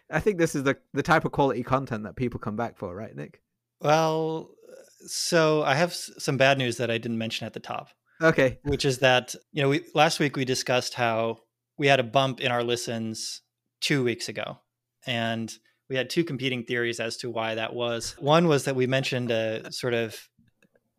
I 0.10 0.20
think 0.20 0.38
this 0.38 0.56
is 0.56 0.64
the 0.64 0.78
the 0.94 1.04
type 1.04 1.26
of 1.26 1.32
quality 1.32 1.64
content 1.64 2.04
that 2.04 2.16
people 2.16 2.40
come 2.40 2.56
back 2.56 2.78
for, 2.78 2.96
right, 2.96 3.16
Nick? 3.16 3.42
Well, 3.82 4.52
so 5.06 5.64
I 5.64 5.76
have 5.76 5.92
s- 5.92 6.12
some 6.18 6.38
bad 6.38 6.58
news 6.58 6.78
that 6.78 6.90
I 6.90 6.98
didn't 6.98 7.18
mention 7.18 7.46
at 7.46 7.54
the 7.54 7.60
top. 7.60 7.90
Okay. 8.22 8.58
which 8.64 8.84
is 8.84 8.98
that 9.00 9.36
you 9.52 9.62
know 9.62 9.70
we 9.70 9.84
last 9.94 10.20
week 10.20 10.36
we 10.36 10.44
discussed 10.46 10.96
how 10.96 11.38
we 11.78 11.88
had 11.88 12.00
a 12.00 12.04
bump 12.04 12.40
in 12.40 12.52
our 12.52 12.64
listens 12.64 13.42
two 13.82 14.04
weeks 14.04 14.28
ago, 14.30 14.60
and 15.08 15.52
we 15.90 15.96
had 15.96 16.10
two 16.10 16.24
competing 16.24 16.64
theories 16.64 17.00
as 17.00 17.18
to 17.18 17.30
why 17.30 17.56
that 17.56 17.74
was. 17.74 18.16
One 18.20 18.48
was 18.48 18.66
that 18.66 18.76
we 18.76 18.88
mentioned 18.88 19.32
a 19.32 19.72
sort 19.72 19.94
of 19.94 20.16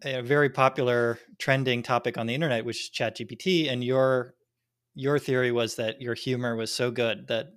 a 0.03 0.23
very 0.23 0.49
popular 0.49 1.19
trending 1.39 1.83
topic 1.83 2.17
on 2.17 2.27
the 2.27 2.35
internet, 2.35 2.65
which 2.65 2.85
is 2.85 2.91
ChatGPT, 2.91 3.71
and 3.71 3.85
your 3.85 4.35
your 4.95 5.19
theory 5.19 5.53
was 5.53 5.77
that 5.77 6.01
your 6.01 6.15
humor 6.15 6.57
was 6.57 6.75
so 6.75 6.91
good 6.91 7.29
that 7.29 7.49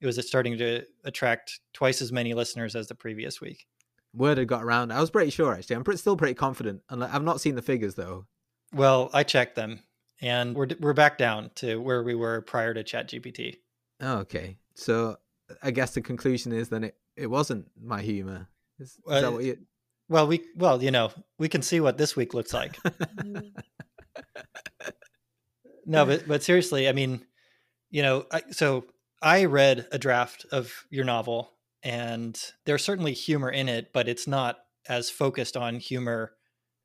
it 0.00 0.06
was 0.06 0.26
starting 0.26 0.58
to 0.58 0.82
attract 1.04 1.60
twice 1.72 2.02
as 2.02 2.12
many 2.12 2.34
listeners 2.34 2.74
as 2.74 2.88
the 2.88 2.94
previous 2.94 3.40
week. 3.40 3.66
Word 4.14 4.36
had 4.36 4.48
got 4.48 4.62
around. 4.62 4.92
I 4.92 5.00
was 5.00 5.10
pretty 5.10 5.30
sure 5.30 5.54
actually. 5.54 5.76
I'm 5.76 5.84
pretty, 5.84 5.98
still 5.98 6.16
pretty 6.16 6.34
confident, 6.34 6.82
and 6.90 7.02
I've 7.04 7.22
not 7.22 7.40
seen 7.40 7.54
the 7.54 7.62
figures 7.62 7.94
though. 7.94 8.26
Well, 8.74 9.10
I 9.12 9.22
checked 9.22 9.54
them, 9.54 9.80
and 10.20 10.56
we're 10.56 10.68
we're 10.80 10.92
back 10.94 11.18
down 11.18 11.50
to 11.56 11.76
where 11.76 12.02
we 12.02 12.14
were 12.14 12.40
prior 12.40 12.74
to 12.74 12.82
ChatGPT. 12.82 13.56
Oh, 14.00 14.18
okay. 14.18 14.58
So 14.74 15.16
I 15.62 15.70
guess 15.70 15.94
the 15.94 16.00
conclusion 16.00 16.52
is 16.52 16.68
then 16.68 16.84
it, 16.84 16.96
it 17.16 17.26
wasn't 17.28 17.66
my 17.80 18.02
humor. 18.02 18.48
Is, 18.78 18.90
is 18.90 18.98
that 19.06 19.32
what 19.32 19.44
you? 19.44 19.58
Well, 20.08 20.26
we 20.26 20.42
well, 20.56 20.82
you 20.82 20.90
know, 20.90 21.10
we 21.38 21.48
can 21.48 21.62
see 21.62 21.80
what 21.80 21.96
this 21.98 22.16
week 22.16 22.34
looks 22.34 22.52
like. 22.54 22.76
no, 25.86 26.04
but 26.04 26.26
but 26.28 26.42
seriously, 26.42 26.88
I 26.88 26.92
mean, 26.92 27.24
you 27.90 28.02
know, 28.02 28.26
I, 28.30 28.42
so 28.50 28.84
I 29.22 29.44
read 29.44 29.86
a 29.92 29.98
draft 29.98 30.44
of 30.52 30.84
your 30.90 31.04
novel, 31.04 31.52
and 31.82 32.38
there's 32.66 32.84
certainly 32.84 33.12
humor 33.12 33.50
in 33.50 33.68
it, 33.68 33.92
but 33.92 34.08
it's 34.08 34.26
not 34.26 34.58
as 34.88 35.08
focused 35.08 35.56
on 35.56 35.76
humor 35.76 36.32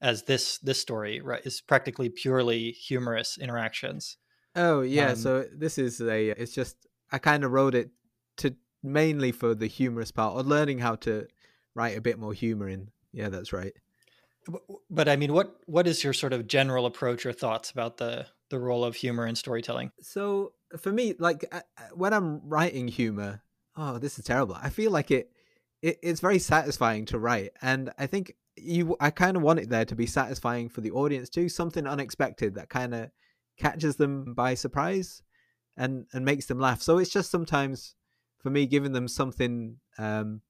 as 0.01 0.24
this 0.24 0.59
this 0.59 0.79
story. 0.79 1.19
Right, 1.19 1.41
it's 1.43 1.62
practically 1.62 2.09
purely 2.09 2.71
humorous 2.71 3.38
interactions. 3.38 4.17
oh 4.55 4.81
yeah. 4.81 5.09
um, 5.09 5.15
so 5.15 5.45
this 5.53 5.77
is 5.77 6.00
a. 6.00 6.29
It's 6.29 6.53
just 6.53 6.88
I 7.12 7.17
kind 7.17 7.43
of 7.43 7.51
wrote 7.51 7.75
it 7.75 7.89
to 8.38 8.56
mainly 8.84 9.32
for 9.32 9.56
the 9.56 9.67
humorous 9.67 10.12
part 10.12 10.36
or 10.36 10.44
learning 10.44 10.79
how 10.79 10.96
to 10.96 11.27
write 11.75 11.98
a 11.98 12.01
bit 12.01 12.20
more 12.20 12.34
humor 12.34 12.67
in. 12.67 12.89
Yeah, 13.12 13.29
that's 13.29 13.53
right. 13.53 13.74
W- 14.46 14.79
But 14.89 15.10
I 15.10 15.15
mean, 15.15 15.34
what 15.34 15.58
what 15.65 15.88
is 15.88 16.03
your 16.03 16.13
sort 16.13 16.34
of 16.34 16.48
general 16.48 16.86
approach 16.86 17.25
or 17.25 17.34
thoughts 17.34 17.72
about 17.72 17.98
the 17.98 18.27
the 18.50 18.60
role 18.60 18.84
of 18.84 18.96
humor 18.96 19.25
in 19.25 19.36
storytelling? 19.36 19.91
So 20.01 20.53
for 20.77 20.91
me, 20.91 21.13
like 21.20 21.46
uh, 21.51 21.62
uh, 21.77 21.82
when 21.94 22.13
I'm 22.13 22.41
writing 22.48 22.88
humor, 22.88 23.41
oh, 23.75 23.98
this 23.98 24.17
is 24.17 24.25
terrible. 24.25 24.56
I 24.62 24.70
feel 24.70 24.91
like 24.91 25.12
it, 25.12 25.32
it 25.82 26.00
it's 26.01 26.22
very 26.22 26.39
satisfying 26.39 27.06
to 27.08 27.20
write, 27.20 27.51
and 27.62 27.91
I 27.98 28.08
think 28.08 28.36
you, 28.56 28.96
I 29.00 29.12
kind 29.12 29.38
of 29.38 29.44
want 29.44 29.60
it 29.60 29.70
there 29.70 29.86
to 29.86 29.96
be 29.96 30.08
satisfying 30.08 30.70
for 30.70 30.82
the 30.82 30.91
audience 30.91 31.29
too. 31.29 31.50
Something 31.50 31.86
unexpected 31.86 32.56
that 32.56 32.70
kind 32.70 32.96
of 32.96 33.12
catches 33.58 33.98
them 33.98 34.34
by 34.34 34.53
surprise, 34.56 35.22
and 35.75 36.06
and 36.13 36.24
makes 36.24 36.46
them 36.46 36.60
laugh. 36.60 36.82
So 36.82 36.98
it's 37.00 37.12
just 37.12 37.32
sometimes 37.32 37.96
for 38.48 38.51
me 38.51 38.66
giving 38.66 38.94
them 38.94 39.10
something 39.10 39.75
um 39.98 40.42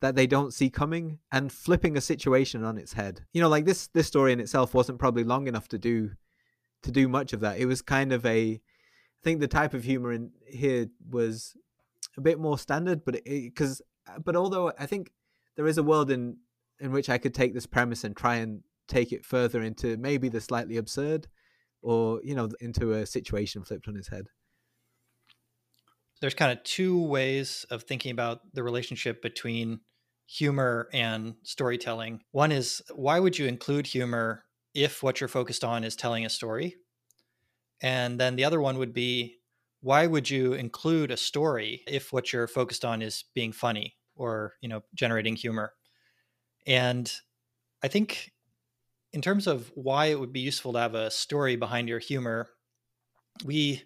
that 0.00 0.14
they 0.14 0.26
don't 0.26 0.54
see 0.54 0.70
coming 0.70 1.18
and 1.30 1.52
flipping 1.52 1.94
a 1.94 2.00
situation 2.00 2.64
on 2.64 2.78
its 2.78 2.94
head. 2.94 3.20
You 3.34 3.42
know, 3.42 3.50
like 3.50 3.66
this 3.66 3.88
this 3.88 4.06
story 4.06 4.32
in 4.32 4.40
itself 4.40 4.72
wasn't 4.72 4.98
probably 4.98 5.22
long 5.22 5.46
enough 5.46 5.68
to 5.68 5.78
do 5.78 6.12
to 6.84 6.90
do 6.90 7.06
much 7.06 7.34
of 7.34 7.40
that. 7.40 7.58
It 7.58 7.66
was 7.66 7.82
kind 7.82 8.12
of 8.12 8.24
a 8.24 8.52
I 8.52 9.22
think 9.22 9.40
the 9.40 9.46
type 9.46 9.74
of 9.74 9.84
humor 9.84 10.10
in 10.10 10.30
here 10.46 10.86
was 11.10 11.54
a 12.16 12.22
bit 12.22 12.38
more 12.40 12.58
standard, 12.58 13.04
but 13.04 13.22
because 13.26 13.82
but 14.24 14.34
although 14.34 14.72
I 14.78 14.86
think 14.86 15.10
there 15.56 15.66
is 15.66 15.76
a 15.76 15.82
world 15.82 16.10
in 16.10 16.38
in 16.80 16.92
which 16.92 17.10
I 17.10 17.18
could 17.18 17.34
take 17.34 17.52
this 17.52 17.66
premise 17.66 18.04
and 18.04 18.16
try 18.16 18.36
and 18.36 18.62
take 18.88 19.12
it 19.12 19.26
further 19.26 19.60
into 19.60 19.98
maybe 19.98 20.30
the 20.30 20.40
slightly 20.40 20.78
absurd 20.78 21.28
or 21.82 22.22
you 22.24 22.34
know 22.34 22.48
into 22.60 22.94
a 22.94 23.04
situation 23.04 23.64
flipped 23.64 23.86
on 23.86 23.98
its 23.98 24.08
head. 24.08 24.28
There's 26.20 26.34
kind 26.34 26.52
of 26.52 26.62
two 26.64 27.02
ways 27.02 27.66
of 27.70 27.82
thinking 27.82 28.10
about 28.10 28.40
the 28.54 28.62
relationship 28.62 29.22
between 29.22 29.80
humor 30.26 30.88
and 30.92 31.34
storytelling. 31.42 32.20
One 32.32 32.52
is 32.52 32.82
why 32.94 33.20
would 33.20 33.38
you 33.38 33.46
include 33.46 33.86
humor 33.86 34.44
if 34.74 35.02
what 35.02 35.20
you're 35.20 35.28
focused 35.28 35.64
on 35.64 35.84
is 35.84 35.96
telling 35.96 36.26
a 36.26 36.30
story? 36.30 36.76
And 37.82 38.18
then 38.18 38.36
the 38.36 38.44
other 38.44 38.60
one 38.60 38.78
would 38.78 38.92
be 38.92 39.36
why 39.80 40.06
would 40.06 40.28
you 40.28 40.54
include 40.54 41.10
a 41.10 41.16
story 41.16 41.82
if 41.86 42.12
what 42.12 42.32
you're 42.32 42.48
focused 42.48 42.84
on 42.84 43.02
is 43.02 43.24
being 43.34 43.52
funny 43.52 43.96
or, 44.16 44.54
you 44.60 44.68
know, 44.68 44.82
generating 44.94 45.36
humor? 45.36 45.72
And 46.66 47.12
I 47.82 47.88
think 47.88 48.32
in 49.12 49.22
terms 49.22 49.46
of 49.46 49.70
why 49.74 50.06
it 50.06 50.18
would 50.18 50.32
be 50.32 50.40
useful 50.40 50.72
to 50.72 50.78
have 50.78 50.94
a 50.94 51.10
story 51.10 51.56
behind 51.56 51.88
your 51.88 52.00
humor, 52.00 52.48
we 53.44 53.84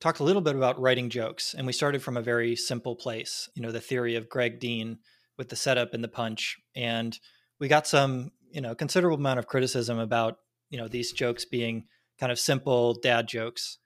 talked 0.00 0.20
a 0.20 0.24
little 0.24 0.42
bit 0.42 0.56
about 0.56 0.80
writing 0.80 1.10
jokes 1.10 1.54
and 1.54 1.66
we 1.66 1.72
started 1.72 2.02
from 2.02 2.16
a 2.16 2.22
very 2.22 2.54
simple 2.54 2.96
place 2.96 3.48
you 3.54 3.62
know 3.62 3.72
the 3.72 3.80
theory 3.80 4.14
of 4.14 4.28
greg 4.28 4.60
dean 4.60 4.98
with 5.38 5.48
the 5.48 5.56
setup 5.56 5.94
and 5.94 6.04
the 6.04 6.08
punch 6.08 6.56
and 6.74 7.18
we 7.58 7.68
got 7.68 7.86
some 7.86 8.30
you 8.50 8.60
know 8.60 8.74
considerable 8.74 9.16
amount 9.18 9.38
of 9.38 9.46
criticism 9.46 9.98
about 9.98 10.38
you 10.70 10.78
know 10.78 10.88
these 10.88 11.12
jokes 11.12 11.44
being 11.44 11.84
kind 12.18 12.32
of 12.32 12.38
simple 12.38 12.94
dad 12.94 13.28
jokes. 13.28 13.78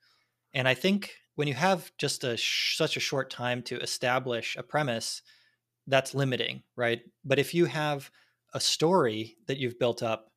And 0.53 0.67
i 0.67 0.73
think 0.73 1.13
when 1.35 1.47
you 1.47 1.53
have 1.53 1.91
just 1.97 2.23
a 2.23 2.37
sh- 2.37 2.77
such 2.77 2.97
a 2.97 3.01
short 3.01 3.29
time 3.29 3.61
to 3.63 3.79
establish 3.79 4.55
a 4.55 4.63
premise 4.63 5.21
that's 5.87 6.13
limiting 6.13 6.63
right? 6.75 7.01
But 7.25 7.39
if 7.39 7.53
you 7.53 7.65
have 7.65 8.11
a 8.53 8.59
story 8.59 9.37
that 9.47 9.57
you've 9.57 9.79
built 9.79 10.03
up 10.03 10.30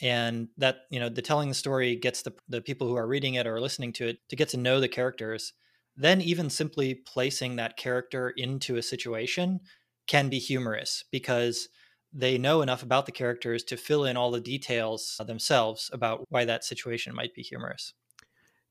and 0.00 0.48
that 0.56 0.80
you 0.90 1.00
know 1.00 1.08
the 1.08 1.22
telling 1.22 1.48
the 1.48 1.54
story 1.54 1.96
gets 1.96 2.22
the, 2.22 2.32
the 2.48 2.60
people 2.60 2.86
who 2.86 2.96
are 2.96 3.06
reading 3.06 3.34
it 3.34 3.46
or 3.46 3.60
listening 3.60 3.92
to 3.92 4.08
it 4.08 4.18
to 4.28 4.36
get 4.36 4.48
to 4.48 4.56
know 4.56 4.80
the 4.80 4.88
characters 4.88 5.52
then 5.96 6.20
even 6.20 6.48
simply 6.48 6.94
placing 6.94 7.56
that 7.56 7.76
character 7.76 8.30
into 8.36 8.76
a 8.76 8.82
situation 8.82 9.58
can 10.06 10.28
be 10.28 10.38
humorous 10.38 11.04
because 11.10 11.68
they 12.12 12.38
know 12.38 12.62
enough 12.62 12.82
about 12.82 13.04
the 13.04 13.12
characters 13.12 13.64
to 13.64 13.76
fill 13.76 14.04
in 14.04 14.16
all 14.16 14.30
the 14.30 14.40
details 14.40 15.20
themselves 15.26 15.90
about 15.92 16.24
why 16.28 16.44
that 16.44 16.64
situation 16.64 17.14
might 17.14 17.34
be 17.34 17.42
humorous 17.42 17.94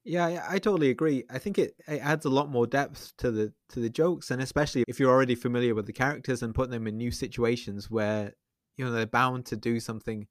Yeah, 0.05 0.45
I, 0.49 0.59
totally 0.59 0.89
agree. 0.89 1.25
I 1.29 1.37
think 1.37 1.59
it, 1.59 1.75
it 1.85 1.99
adds 2.01 2.25
a 2.25 2.29
lot 2.29 2.49
more 2.49 2.65
depth 2.65 3.11
to 3.17 3.29
the 3.29 3.53
to 3.73 3.81
the 3.81 3.89
jokes, 3.89 4.31
and 4.31 4.41
especially 4.41 4.85
if 4.87 4.99
you're 5.01 5.11
already 5.11 5.35
familiar 5.35 5.75
with 5.75 5.85
the 5.85 5.91
characters 5.91 6.41
and 6.41 6.55
putting 6.55 6.71
them 6.71 6.87
in 6.87 6.95
new 6.95 7.11
situations 7.11 7.91
where 7.91 8.31
you 8.77 8.85
know 8.85 8.91
they're 8.91 9.05
bound 9.05 9.45
to 9.47 9.57
do 9.57 9.81
something 9.81 10.27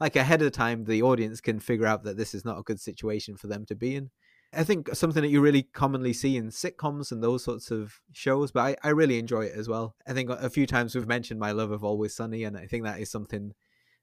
like 0.00 0.16
ahead 0.16 0.42
of 0.42 0.52
time, 0.52 0.84
the 0.84 1.02
audience 1.02 1.40
can 1.40 1.60
figure 1.60 1.86
out 1.86 2.04
that 2.04 2.16
this 2.16 2.34
is 2.34 2.44
not 2.44 2.58
a 2.58 2.62
good 2.62 2.80
situation 2.80 3.36
for 3.36 3.46
them 3.46 3.64
to 3.66 3.74
be 3.74 3.96
in. 3.96 4.10
I 4.52 4.62
think 4.62 4.94
something 4.94 5.22
that 5.22 5.30
you 5.30 5.40
really 5.40 5.64
commonly 5.64 6.12
see 6.12 6.36
in 6.36 6.50
sitcoms 6.50 7.10
and 7.10 7.22
those 7.22 7.42
sorts 7.42 7.70
of 7.70 8.00
shows, 8.12 8.52
but 8.52 8.60
I, 8.60 8.76
I 8.84 8.90
really 8.90 9.18
enjoy 9.18 9.46
it 9.46 9.56
as 9.56 9.68
well. 9.68 9.96
I 10.06 10.12
think 10.12 10.30
a 10.30 10.50
few 10.50 10.66
times 10.66 10.94
we've 10.94 11.08
mentioned 11.08 11.40
my 11.40 11.50
love 11.50 11.72
of 11.72 11.82
Always 11.82 12.14
Sunny, 12.14 12.44
and 12.44 12.56
I 12.56 12.66
think 12.66 12.84
that 12.84 13.00
is 13.00 13.10
something. 13.10 13.52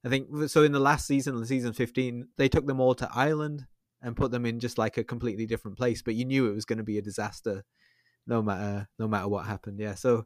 I 0.04 0.10
think 0.10 0.28
so. 0.48 0.64
In 0.64 0.72
the 0.72 0.80
last 0.80 1.08
season, 1.08 1.46
season 1.46 1.74
fifteen, 1.74 2.28
they 2.38 2.50
took 2.50 2.66
them 2.66 2.82
all 2.82 2.96
to 2.96 3.10
Ireland 3.14 3.66
and 4.02 4.16
put 4.16 4.32
them 4.32 4.46
in 4.46 4.60
just 4.60 4.78
like 4.78 4.98
a 4.98 5.04
completely 5.04 5.46
different 5.46 5.78
place, 5.78 6.02
but 6.02 6.16
you 6.16 6.26
knew 6.26 6.48
it 6.48 6.56
was 6.56 6.66
going 6.66 6.80
to 6.80 6.84
be 6.84 6.98
a 6.98 7.04
disaster, 7.04 7.64
no 8.28 8.42
matter 8.42 8.90
no 8.98 9.08
matter 9.08 9.28
what 9.28 9.46
happened. 9.46 9.80
Yeah, 9.80 9.96
so 9.96 10.26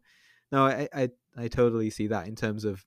no, 0.51 0.65
I 0.65 0.87
I, 0.93 1.09
I 1.37 1.47
totally 1.49 1.89
see 1.89 2.07
that 2.07 2.27
in 2.27 2.35
terms 2.35 2.65
of 2.65 2.83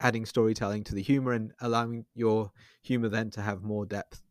adding 0.00 0.26
storytelling 0.26 0.84
to 0.84 0.94
the 0.94 1.02
humor 1.02 1.32
and 1.32 1.52
allowing 1.60 2.04
your 2.14 2.50
humor 2.82 3.08
then 3.08 3.30
to 3.30 3.42
have 3.42 3.62
more 3.62 3.86
depth. 3.86 4.22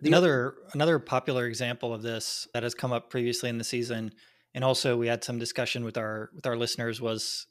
The- 0.00 0.08
another 0.08 0.54
another 0.74 0.98
popular 0.98 1.46
example 1.46 1.94
of 1.94 2.02
this 2.02 2.46
that 2.52 2.62
has 2.62 2.74
come 2.74 2.92
up 2.92 3.10
previously 3.10 3.48
in 3.48 3.58
the 3.58 3.64
season 3.64 4.12
and 4.54 4.64
also 4.64 4.96
we 4.96 5.06
had 5.06 5.24
some 5.24 5.38
discussion 5.38 5.84
with 5.84 5.96
our 5.96 6.30
with 6.34 6.46
our 6.46 6.56
listeners 6.56 7.00
was 7.00 7.46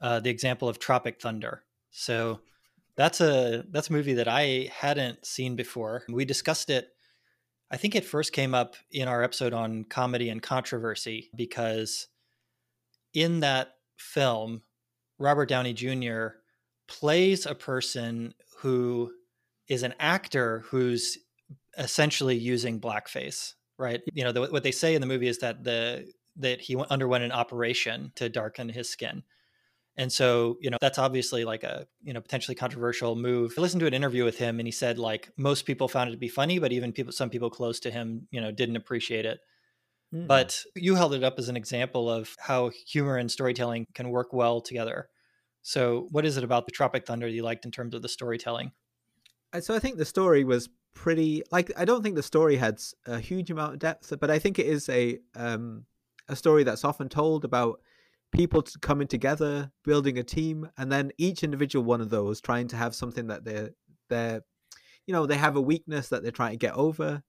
uh, 0.00 0.20
the 0.20 0.30
example 0.30 0.68
of 0.68 0.78
tropic 0.78 1.20
thunder 1.20 1.62
so 1.90 2.40
that's 2.96 3.20
a 3.20 3.64
that's 3.70 3.90
a 3.90 3.92
movie 3.92 4.14
that 4.14 4.28
i 4.28 4.70
hadn't 4.72 5.24
seen 5.24 5.56
before 5.56 6.02
we 6.08 6.24
discussed 6.24 6.70
it 6.70 6.88
i 7.70 7.76
think 7.76 7.94
it 7.94 8.04
first 8.04 8.32
came 8.32 8.54
up 8.54 8.76
in 8.90 9.08
our 9.08 9.22
episode 9.22 9.52
on 9.52 9.84
comedy 9.84 10.28
and 10.28 10.42
controversy 10.42 11.30
because 11.36 12.08
in 13.12 13.40
that 13.40 13.74
film 13.96 14.62
robert 15.18 15.48
downey 15.48 15.72
jr 15.72 16.28
plays 16.88 17.46
a 17.46 17.54
person 17.54 18.34
who 18.58 19.12
is 19.68 19.82
an 19.82 19.94
actor 19.98 20.64
who's 20.66 21.18
essentially 21.78 22.36
using 22.36 22.80
blackface 22.80 23.54
right? 23.78 24.02
You 24.12 24.24
know 24.24 24.32
the, 24.32 24.42
what 24.46 24.62
they 24.62 24.72
say 24.72 24.94
in 24.94 25.00
the 25.00 25.06
movie 25.06 25.28
is 25.28 25.38
that 25.38 25.64
the 25.64 26.10
that 26.36 26.60
he 26.60 26.76
went- 26.76 26.90
underwent 26.90 27.24
an 27.24 27.32
operation 27.32 28.12
to 28.16 28.28
darken 28.28 28.68
his 28.68 28.88
skin. 28.88 29.22
And 29.98 30.12
so 30.12 30.58
you 30.60 30.70
know 30.70 30.78
that's 30.80 30.98
obviously 30.98 31.44
like 31.44 31.64
a 31.64 31.86
you 32.02 32.12
know 32.12 32.20
potentially 32.20 32.54
controversial 32.54 33.16
move. 33.16 33.54
I 33.56 33.60
listened 33.60 33.80
to 33.80 33.86
an 33.86 33.94
interview 33.94 34.24
with 34.24 34.38
him 34.38 34.60
and 34.60 34.66
he 34.66 34.72
said 34.72 34.98
like 34.98 35.30
most 35.36 35.64
people 35.64 35.88
found 35.88 36.08
it 36.08 36.12
to 36.12 36.18
be 36.18 36.28
funny 36.28 36.58
but 36.58 36.72
even 36.72 36.92
people 36.92 37.12
some 37.12 37.30
people 37.30 37.50
close 37.50 37.80
to 37.80 37.90
him 37.90 38.28
you 38.30 38.40
know 38.40 38.50
didn't 38.50 38.76
appreciate 38.76 39.24
it. 39.26 39.40
Mm. 40.14 40.28
but 40.28 40.62
you 40.76 40.94
held 40.94 41.14
it 41.14 41.24
up 41.24 41.34
as 41.36 41.48
an 41.48 41.56
example 41.56 42.08
of 42.08 42.32
how 42.38 42.70
humor 42.86 43.16
and 43.16 43.28
storytelling 43.28 43.86
can 43.92 44.10
work 44.10 44.32
well 44.32 44.60
together 44.60 45.08
so 45.66 46.06
what 46.10 46.24
is 46.24 46.36
it 46.36 46.44
about 46.44 46.66
the 46.66 46.72
tropic 46.72 47.04
thunder 47.06 47.26
you 47.26 47.42
liked 47.42 47.64
in 47.64 47.70
terms 47.70 47.94
of 47.94 48.02
the 48.02 48.08
storytelling 48.08 48.70
So 49.60 49.74
I 49.74 49.78
think 49.78 49.96
the 49.96 50.04
story 50.04 50.44
was 50.44 50.68
pretty 50.94 51.42
like 51.50 51.70
I 51.76 51.84
don't 51.84 52.02
think 52.02 52.14
the 52.14 52.22
story 52.22 52.56
had 52.56 52.80
a 53.06 53.18
huge 53.18 53.50
amount 53.50 53.74
of 53.74 53.78
depth, 53.78 54.12
but 54.20 54.30
I 54.30 54.38
think 54.38 54.58
it 54.58 54.66
is 54.66 54.88
a 54.88 55.18
um 55.34 55.84
a 56.28 56.36
story 56.36 56.64
that's 56.64 56.84
often 56.84 57.08
told 57.08 57.44
about 57.44 57.80
people 58.32 58.62
coming 58.80 59.06
together, 59.06 59.70
building 59.84 60.18
a 60.18 60.24
team, 60.24 60.68
and 60.76 60.90
then 60.90 61.12
each 61.16 61.44
individual 61.44 61.84
one 61.84 62.00
of 62.00 62.10
those 62.10 62.40
trying 62.40 62.68
to 62.68 62.76
have 62.76 62.94
something 62.94 63.28
that 63.28 63.44
they're 63.44 63.70
they're 64.08 64.42
you 65.06 65.12
know 65.14 65.26
they 65.26 65.36
have 65.36 65.56
a 65.56 65.60
weakness 65.60 66.08
that 66.08 66.22
they're 66.22 66.32
trying 66.32 66.52
to 66.52 66.66
get 66.66 66.74
over, 66.74 67.22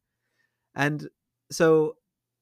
and 0.75 1.09
so 1.51 1.95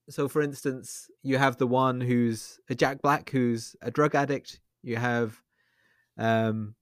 so 0.09 0.27
for 0.27 0.41
instance 0.41 1.09
you 1.23 1.37
have 1.37 1.57
the 1.57 1.67
one 1.67 1.99
who's 2.01 2.59
a 2.69 2.75
Jack 2.75 3.01
Black 3.01 3.29
who's 3.29 3.75
a 3.81 3.91
drug 3.91 4.15
addict. 4.15 4.59
You 4.83 4.97
have 4.97 5.41
um 6.17 6.75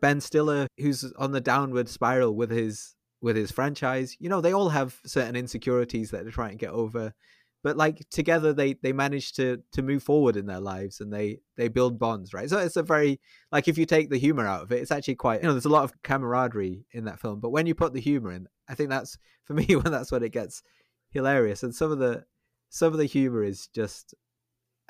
Ben 0.00 0.20
Stiller 0.20 0.66
who's 0.78 1.04
on 1.18 1.32
the 1.32 1.40
downward 1.40 1.88
spiral 1.88 2.34
with 2.34 2.50
his 2.50 2.94
with 3.20 3.36
his 3.36 3.50
franchise. 3.52 4.16
You 4.18 4.28
know 4.28 4.40
they 4.40 4.52
all 4.52 4.70
have 4.70 4.98
certain 5.06 5.36
insecurities 5.36 6.10
that 6.10 6.22
they're 6.22 6.32
trying 6.32 6.52
to 6.52 6.56
get 6.56 6.70
over. 6.70 7.12
But 7.64 7.76
like 7.76 8.04
together 8.10 8.52
they 8.52 8.74
they 8.74 8.92
manage 8.92 9.32
to 9.34 9.58
to 9.72 9.82
move 9.82 10.02
forward 10.02 10.36
in 10.36 10.46
their 10.46 10.60
lives 10.60 11.00
and 11.00 11.12
they 11.12 11.38
they 11.56 11.68
build 11.68 11.98
bonds 11.98 12.34
right? 12.34 12.50
So 12.50 12.58
it's 12.58 12.76
a 12.76 12.82
very 12.82 13.20
like 13.52 13.68
if 13.68 13.78
you 13.78 13.86
take 13.86 14.10
the 14.10 14.18
humor 14.18 14.46
out 14.46 14.62
of 14.62 14.72
it 14.72 14.80
it's 14.80 14.90
actually 14.90 15.14
quite 15.16 15.42
you 15.42 15.46
know 15.46 15.52
there's 15.52 15.64
a 15.64 15.70
lot 15.70 15.84
of 15.84 16.02
camaraderie 16.02 16.86
in 16.92 17.04
that 17.04 17.20
film. 17.20 17.40
But 17.40 17.50
when 17.50 17.66
you 17.66 17.74
put 17.74 17.92
the 17.92 18.00
humor 18.00 18.32
in 18.32 18.48
i 18.68 18.74
think 18.74 18.90
that's 18.90 19.18
for 19.44 19.54
me 19.60 19.64
when 19.76 19.92
that's 19.92 20.12
when 20.12 20.22
it 20.22 20.32
gets 20.32 20.62
hilarious. 21.12 21.62
And 21.62 21.74
some 21.74 21.92
of 21.92 21.98
the 21.98 22.24
some 22.70 22.92
of 22.92 22.98
the 22.98 23.06
humor 23.06 23.44
is 23.44 23.68
just 23.68 24.14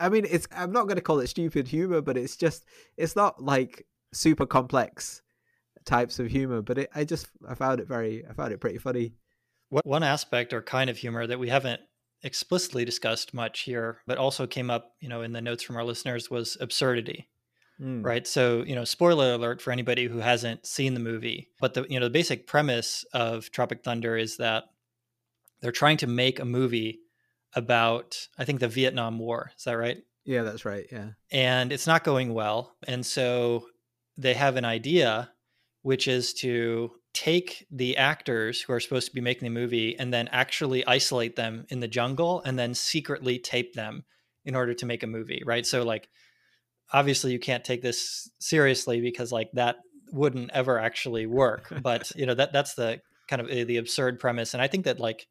i 0.03 0.09
mean 0.09 0.27
it's 0.29 0.47
i'm 0.55 0.73
not 0.73 0.85
going 0.85 0.97
to 0.97 1.03
call 1.03 1.21
it 1.21 1.29
stupid 1.29 1.69
humor 1.69 2.01
but 2.01 2.17
it's 2.17 2.37
just 2.37 2.65
it's 2.97 3.17
not 3.17 3.43
like 3.43 3.87
super 4.13 4.47
complex 4.47 5.23
types 5.85 6.19
of 6.19 6.29
humor 6.29 6.63
but 6.63 6.79
it, 6.79 6.91
i 6.95 7.05
just 7.05 7.29
i 7.49 7.55
found 7.55 7.81
it 7.81 7.89
very 7.89 8.25
i 8.29 8.33
found 8.33 8.53
it 8.53 8.61
pretty 8.61 8.79
funny 8.79 9.15
one 9.85 10.03
aspect 10.03 10.53
or 10.53 10.61
kind 10.61 10.91
of 10.91 10.99
humor 10.99 11.27
that 11.27 11.39
we 11.39 11.49
haven't 11.49 11.81
explicitly 12.23 12.85
discussed 12.85 13.35
much 13.35 13.61
here, 13.61 13.99
but 14.07 14.19
also 14.19 14.47
came 14.47 14.71
up, 14.71 14.93
you 15.01 15.09
know, 15.09 15.23
in 15.23 15.33
the 15.33 15.41
notes 15.41 15.63
from 15.63 15.77
our 15.77 15.85
listeners 15.85 16.31
was 16.31 16.57
absurdity. 16.61 17.29
Mm. 17.81 18.05
Right. 18.05 18.27
So, 18.27 18.63
you 18.65 18.75
know, 18.75 18.85
spoiler 18.85 19.33
alert 19.33 19.61
for 19.61 19.73
anybody 19.73 20.07
who 20.07 20.19
hasn't 20.19 20.67
seen 20.67 20.95
the 20.95 21.01
movie. 21.01 21.49
But 21.61 21.75
the 21.75 21.87
you 21.89 21.99
know, 21.99 22.07
the 22.07 22.11
basic 22.11 22.47
premise 22.47 23.05
of 23.13 23.51
Tropic 23.51 23.83
Thunder 23.83 24.17
is 24.17 24.37
that 24.37 24.65
they're 25.61 25.73
trying 25.73 25.97
to 25.99 26.07
make 26.07 26.39
a 26.39 26.45
movie 26.45 27.01
about 27.55 28.29
I 28.39 28.45
think 28.45 28.61
the 28.61 28.69
Vietnam 28.69 29.19
War. 29.19 29.53
Is 29.57 29.65
that 29.65 29.75
right? 29.75 29.99
Yeah, 30.25 30.43
that's 30.43 30.65
right. 30.65 30.87
Yeah. 30.91 31.11
And 31.31 31.73
it's 31.73 31.87
not 31.87 32.05
going 32.05 32.33
well. 32.33 32.77
And 32.87 33.05
so 33.05 33.67
they 34.17 34.35
have 34.35 34.57
an 34.57 34.65
idea 34.65 35.31
which 35.83 36.07
is 36.07 36.33
to 36.33 36.93
take 37.13 37.67
the 37.71 37.97
actors 37.97 38.63
who 38.63 38.73
are 38.73 38.81
supposed 38.81 39.09
to 39.09 39.15
be 39.15 39.21
making 39.21 39.45
the 39.45 39.61
movie 39.61 39.99
and 39.99 40.13
then 40.13 40.29
actually 40.29 40.87
isolate 40.87 41.37
them 41.37 41.67
in 41.69 41.81
the 41.81 41.89
jungle 41.89 42.41
and 42.45 42.59
then 42.59 42.73
secretly 42.73 43.39
tape 43.39 43.75
them 43.75 44.05
in 44.45 44.55
order 44.55 44.73
to 44.75 44.87
make 44.87 45.03
a 45.03 45.09
movie, 45.09 45.43
right? 45.45 45.67
So 45.67 45.83
like 45.83 46.09
obviously 46.93 47.33
you 47.33 47.39
can't 47.39 47.65
take 47.65 47.83
this 47.83 48.31
seriously 48.39 49.01
because 49.01 49.33
like 49.33 49.51
that 49.55 49.77
wouldn't 50.11 50.51
ever 50.53 50.79
actually 50.79 51.27
work, 51.27 51.73
but 51.83 52.11
you 52.17 52.27
know 52.27 52.35
that 52.35 52.53
that's 52.53 52.75
the 52.75 53.01
kind 53.29 53.43
of 53.43 53.51
eh, 53.51 53.65
the 53.65 53.77
absurd 53.77 54.19
premise 54.19 54.55
and 54.55 54.63
I 54.63 54.69
think 54.69 54.85
that 54.85 55.01
like 55.01 55.27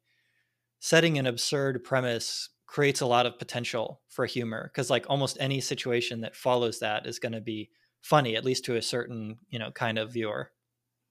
setting 0.82 1.16
an 1.16 1.26
absurd 1.26 1.84
premise 1.84 2.48
creates 2.66 3.00
a 3.00 3.06
lot 3.06 3.24
of 3.24 3.38
potential 3.38 4.02
for 4.08 4.26
humor 4.26 4.68
because 4.72 4.90
like 4.90 5.06
almost 5.08 5.36
any 5.38 5.60
situation 5.60 6.22
that 6.22 6.34
follows 6.34 6.80
that 6.80 7.06
is 7.06 7.20
going 7.20 7.32
to 7.32 7.40
be 7.40 7.70
funny 8.00 8.34
at 8.34 8.44
least 8.44 8.64
to 8.64 8.74
a 8.74 8.82
certain, 8.82 9.38
you 9.48 9.60
know, 9.60 9.70
kind 9.70 9.96
of 9.96 10.12
viewer. 10.12 10.50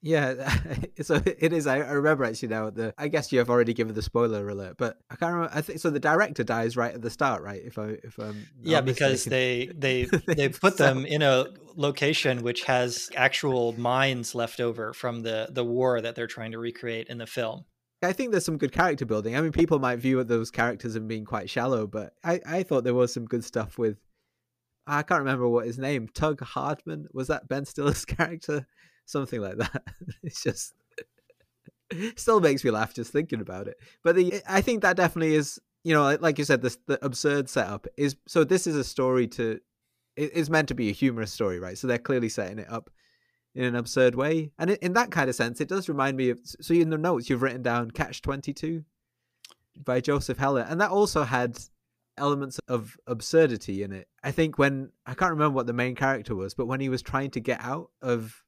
Yeah, 0.01 0.53
so 1.01 1.21
it 1.25 1.53
is. 1.53 1.67
I, 1.67 1.77
remember 1.77 2.25
actually 2.25 2.49
now. 2.49 2.71
The 2.71 2.93
I 2.97 3.07
guess 3.07 3.31
you 3.31 3.37
have 3.37 3.51
already 3.51 3.73
given 3.73 3.93
the 3.93 4.01
spoiler 4.01 4.49
alert, 4.49 4.75
but 4.77 4.97
I 5.11 5.15
can't 5.15 5.33
remember. 5.33 5.55
I 5.55 5.61
think 5.61 5.79
so. 5.79 5.91
The 5.91 5.99
director 5.99 6.43
dies 6.43 6.75
right 6.75 6.93
at 6.93 7.03
the 7.03 7.11
start, 7.11 7.43
right? 7.43 7.61
If 7.63 7.77
I 7.77 7.97
if 8.03 8.17
I'm 8.17 8.47
yeah, 8.63 8.81
because 8.81 9.25
they 9.25 9.69
they 9.77 10.05
they 10.25 10.49
put 10.49 10.77
so... 10.77 10.85
them 10.85 11.05
in 11.05 11.21
a 11.21 11.45
location 11.75 12.41
which 12.41 12.63
has 12.63 13.11
actual 13.15 13.73
mines 13.79 14.33
left 14.33 14.59
over 14.59 14.91
from 14.91 15.21
the 15.21 15.49
the 15.51 15.63
war 15.63 16.01
that 16.01 16.15
they're 16.15 16.25
trying 16.25 16.53
to 16.53 16.59
recreate 16.59 17.07
in 17.07 17.19
the 17.19 17.27
film. 17.27 17.65
I 18.03 18.13
think 18.13 18.31
there's 18.31 18.45
some 18.45 18.57
good 18.57 18.71
character 18.71 19.05
building. 19.05 19.35
I 19.35 19.41
mean, 19.41 19.51
people 19.51 19.77
might 19.79 19.99
view 19.99 20.23
those 20.23 20.49
characters 20.49 20.95
as 20.95 21.03
being 21.03 21.25
quite 21.25 21.49
shallow, 21.49 21.87
but 21.87 22.13
I 22.23 22.39
I 22.45 22.63
thought 22.63 22.83
there 22.83 22.93
was 22.93 23.13
some 23.13 23.25
good 23.25 23.43
stuff 23.43 23.77
with. 23.77 23.97
I 24.87 25.03
can't 25.03 25.19
remember 25.19 25.47
what 25.47 25.67
his 25.67 25.77
name. 25.77 26.07
Tug 26.07 26.41
Hardman 26.41 27.07
was 27.13 27.27
that 27.27 27.47
Ben 27.47 27.65
Stiller's 27.65 28.05
character 28.17 28.65
something 29.05 29.41
like 29.41 29.57
that. 29.57 29.83
it's 30.23 30.41
just 30.41 30.73
still 32.15 32.39
makes 32.39 32.63
me 32.63 32.71
laugh 32.71 32.93
just 32.93 33.11
thinking 33.11 33.41
about 33.41 33.67
it. 33.67 33.77
But 34.03 34.15
the 34.15 34.41
I 34.47 34.61
think 34.61 34.81
that 34.81 34.97
definitely 34.97 35.35
is 35.35 35.59
you 35.83 35.93
know 35.93 36.17
like 36.19 36.37
you 36.37 36.45
said 36.45 36.61
this 36.61 36.77
the 36.87 37.03
absurd 37.05 37.49
setup 37.49 37.87
is 37.97 38.15
so 38.27 38.43
this 38.43 38.67
is 38.67 38.75
a 38.75 38.83
story 38.83 39.27
to 39.27 39.59
it 40.15 40.33
is 40.33 40.49
meant 40.49 40.67
to 40.67 40.75
be 40.75 40.89
a 40.89 40.93
humorous 40.93 41.31
story 41.31 41.59
right 41.59 41.77
so 41.77 41.87
they're 41.87 41.97
clearly 41.97 42.29
setting 42.29 42.59
it 42.59 42.69
up 42.69 42.89
in 43.53 43.63
an 43.63 43.75
absurd 43.75 44.15
way 44.15 44.51
and 44.57 44.71
in 44.71 44.93
that 44.93 45.11
kind 45.11 45.29
of 45.29 45.35
sense 45.35 45.59
it 45.59 45.67
does 45.67 45.89
remind 45.89 46.15
me 46.15 46.29
of 46.29 46.39
so 46.43 46.73
in 46.73 46.89
the 46.89 46.97
notes 46.97 47.29
you've 47.29 47.41
written 47.41 47.61
down 47.61 47.91
catch 47.91 48.21
22 48.21 48.83
by 49.83 49.99
joseph 49.99 50.37
heller 50.37 50.65
and 50.69 50.79
that 50.79 50.89
also 50.89 51.23
had 51.23 51.59
elements 52.17 52.59
of 52.67 52.97
absurdity 53.07 53.83
in 53.83 53.91
it 53.91 54.07
i 54.23 54.31
think 54.31 54.57
when 54.57 54.89
i 55.05 55.13
can't 55.13 55.31
remember 55.31 55.55
what 55.55 55.67
the 55.67 55.73
main 55.73 55.95
character 55.95 56.35
was 56.35 56.53
but 56.53 56.65
when 56.65 56.79
he 56.79 56.89
was 56.89 57.01
trying 57.01 57.29
to 57.29 57.39
get 57.39 57.61
out 57.61 57.89
of 58.01 58.43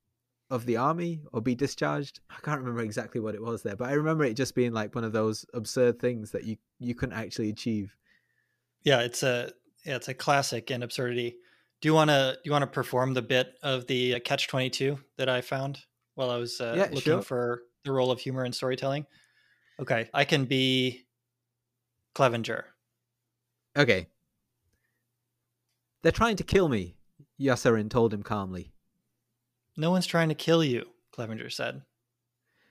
of 0.53 0.67
the 0.67 0.77
army 0.77 1.19
or 1.33 1.41
be 1.41 1.55
discharged. 1.55 2.19
I 2.29 2.35
can't 2.43 2.59
remember 2.59 2.81
exactly 2.81 3.19
what 3.19 3.33
it 3.33 3.41
was 3.41 3.63
there, 3.63 3.75
but 3.75 3.89
I 3.89 3.93
remember 3.93 4.23
it 4.23 4.35
just 4.35 4.53
being 4.53 4.71
like 4.71 4.93
one 4.93 5.03
of 5.03 5.11
those 5.11 5.47
absurd 5.53 5.99
things 5.99 6.29
that 6.29 6.43
you 6.43 6.57
you 6.79 6.93
couldn't 6.93 7.17
actually 7.17 7.49
achieve. 7.49 7.95
Yeah, 8.83 8.99
it's 8.99 9.23
a 9.23 9.51
yeah, 9.83 9.95
it's 9.95 10.09
a 10.09 10.13
classic 10.13 10.69
in 10.69 10.83
absurdity. 10.83 11.37
Do 11.83 11.89
you 11.89 11.93
want 11.93 12.11
to 12.11 12.37
do 12.41 12.47
you 12.47 12.51
want 12.53 12.61
to 12.61 12.67
perform 12.67 13.13
the 13.13 13.21
bit 13.21 13.55
of 13.61 13.87
the 13.87 14.15
uh, 14.15 14.19
catch 14.23 14.47
22 14.47 14.97
that 15.17 15.27
I 15.27 15.41
found 15.41 15.79
while 16.15 16.29
I 16.29 16.37
was 16.37 16.61
uh, 16.61 16.75
yeah, 16.77 16.83
looking 16.83 17.01
sure. 17.01 17.21
for 17.21 17.63
the 17.83 17.91
role 17.91 18.09
of 18.09 18.21
humor 18.21 18.45
in 18.45 18.53
storytelling? 18.53 19.05
Okay, 19.81 20.09
I 20.13 20.23
can 20.23 20.45
be 20.45 21.03
Clevenger. 22.15 22.67
Okay. 23.77 24.07
They're 26.03 26.13
trying 26.13 26.37
to 26.37 26.45
kill 26.45 26.69
me, 26.69 26.95
Yossarian 27.37 27.89
told 27.89 28.13
him 28.13 28.23
calmly. 28.23 28.71
No 29.75 29.91
one's 29.91 30.05
trying 30.05 30.29
to 30.29 30.35
kill 30.35 30.63
you, 30.63 30.85
Clevenger 31.11 31.49
said. 31.49 31.81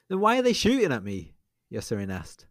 Then 0.09 0.21
why 0.21 0.39
are 0.39 0.43
they 0.43 0.55
shooting 0.55 0.91
at 0.91 1.05
me? 1.05 1.35
Yossarian 1.71 2.11
asked. 2.11 2.47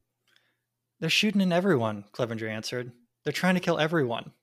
They're 1.00 1.10
shooting 1.10 1.42
at 1.42 1.52
everyone, 1.52 2.04
Clevenger 2.12 2.48
answered. 2.48 2.92
They're 3.24 3.34
trying 3.34 3.56
to 3.56 3.62
kill 3.62 3.80
everyone. 3.80 4.34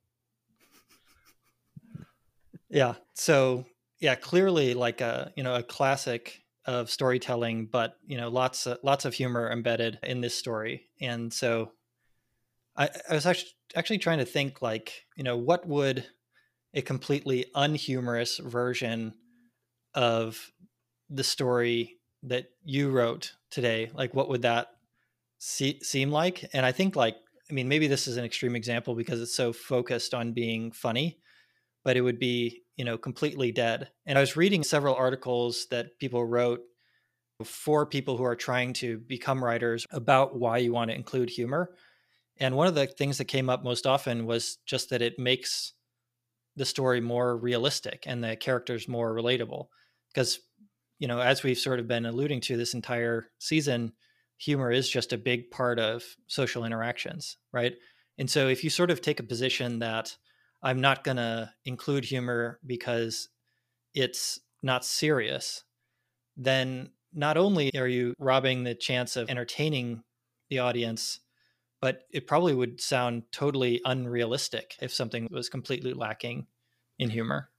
Yeah. 2.70 2.94
So 3.14 3.64
yeah, 4.00 4.14
clearly 4.14 4.74
like 4.74 5.00
a 5.00 5.33
you 5.37 5.42
know 5.42 5.54
a 5.54 5.62
classic 5.62 6.42
of 6.64 6.90
storytelling, 6.90 7.66
but 7.66 7.96
you 8.07 8.16
know 8.16 8.28
lots 8.28 8.66
of, 8.66 8.78
lots 8.83 9.04
of 9.04 9.14
humor 9.14 9.50
embedded 9.50 9.98
in 10.02 10.20
this 10.20 10.35
story. 10.35 10.88
And 11.00 11.33
so 11.33 11.72
I, 12.76 12.88
I 13.11 13.14
was 13.14 13.26
actually 13.26 13.50
actually 13.74 13.98
trying 13.98 14.18
to 14.18 14.24
think 14.24 14.62
like 14.62 15.04
you 15.16 15.24
know 15.24 15.37
what 15.37 15.66
would 15.66 16.07
a 16.74 16.83
completely 16.83 17.46
unhumorous 17.54 18.38
version 18.38 19.14
of 19.94 20.52
the 21.11 21.24
story 21.24 21.96
that 22.22 22.46
you 22.64 22.90
wrote 22.90 23.33
today 23.50 23.90
like 23.94 24.14
what 24.14 24.28
would 24.28 24.42
that 24.42 24.68
see, 25.38 25.81
seem 25.83 26.11
like 26.11 26.44
and 26.52 26.66
i 26.66 26.72
think 26.72 26.94
like 26.94 27.16
i 27.50 27.54
mean 27.54 27.68
maybe 27.68 27.87
this 27.87 28.07
is 28.07 28.16
an 28.16 28.24
extreme 28.24 28.54
example 28.54 28.94
because 28.94 29.20
it's 29.20 29.35
so 29.35 29.52
focused 29.52 30.14
on 30.14 30.33
being 30.33 30.70
funny 30.70 31.18
but 31.85 31.97
it 31.97 32.01
would 32.01 32.19
be 32.19 32.62
you 32.77 32.85
know 32.85 32.99
completely 32.99 33.53
dead. 33.53 33.91
And 34.07 34.19
i 34.19 34.21
was 34.21 34.37
reading 34.37 34.62
several 34.62 34.95
articles 34.95 35.67
that 35.71 35.99
people 35.99 36.25
wrote 36.25 36.61
for 37.45 37.87
people 37.87 38.17
who 38.17 38.25
are 38.25 38.37
trying 38.37 38.73
to 38.75 38.99
become 38.99 39.43
writers 39.45 39.87
about 39.91 40.38
why 40.38 40.59
you 40.59 40.73
want 40.73 40.91
to 40.91 40.97
include 40.97 41.31
humor. 41.31 41.71
And 42.38 42.57
one 42.57 42.67
of 42.67 42.75
the 42.75 42.87
things 42.87 43.19
that 43.19 43.27
came 43.27 43.49
up 43.49 43.62
most 43.62 43.87
often 43.87 44.27
was 44.27 44.59
just 44.67 44.91
that 44.91 45.03
it 45.03 45.19
makes 45.19 45.73
the 46.57 46.64
story 46.64 47.01
more 47.01 47.37
realistic 47.37 48.05
and 48.07 48.23
the 48.23 48.35
characters 48.37 48.88
more 48.88 49.14
relatable. 49.14 49.67
Because 50.12 50.41
you 50.99 51.07
know 51.09 51.21
as 51.21 51.43
we've 51.43 51.59
sort 51.59 51.81
of 51.81 51.88
been 51.88 52.07
alluding 52.07 52.41
to 52.43 52.57
this 52.57 52.75
entire 52.75 53.27
season 53.38 53.93
humor 54.38 54.71
is 54.71 54.88
just 54.88 55.12
a 55.12 55.19
big 55.19 55.51
part 55.51 55.81
of 55.81 56.05
social 56.29 56.64
interactions 56.64 57.37
right? 57.53 57.75
And 58.19 58.29
so 58.29 58.49
if 58.49 58.64
you 58.64 58.71
sort 58.71 58.91
of 58.91 59.01
take 59.01 59.21
a 59.21 59.25
position 59.25 59.79
that 59.79 60.17
i'm 60.62 60.81
not 60.81 61.05
going 61.05 61.16
to 61.16 61.51
include 61.64 62.05
humor 62.05 62.59
because 62.66 63.29
it's 63.94 64.38
not 64.62 64.85
serious 64.85 65.64
then 66.37 66.90
not 67.12 67.37
only 67.37 67.71
are 67.77 67.88
you 67.88 68.14
robbing 68.18 68.64
the 68.64 68.75
chance 68.75 69.16
of 69.16 69.29
entertaining 69.31 70.03
the 70.51 70.59
audience 70.59 71.21
but 71.81 72.03
it 72.11 72.27
probably 72.27 72.55
would 72.55 72.81
sound 72.81 73.25
totally 73.33 73.81
unrealistic 73.85 74.75
if 74.81 74.92
something 74.92 75.29
was 75.31 75.49
completely 75.49 75.94
lacking 75.94 76.47
in 76.99 77.11
humor. 77.11 77.51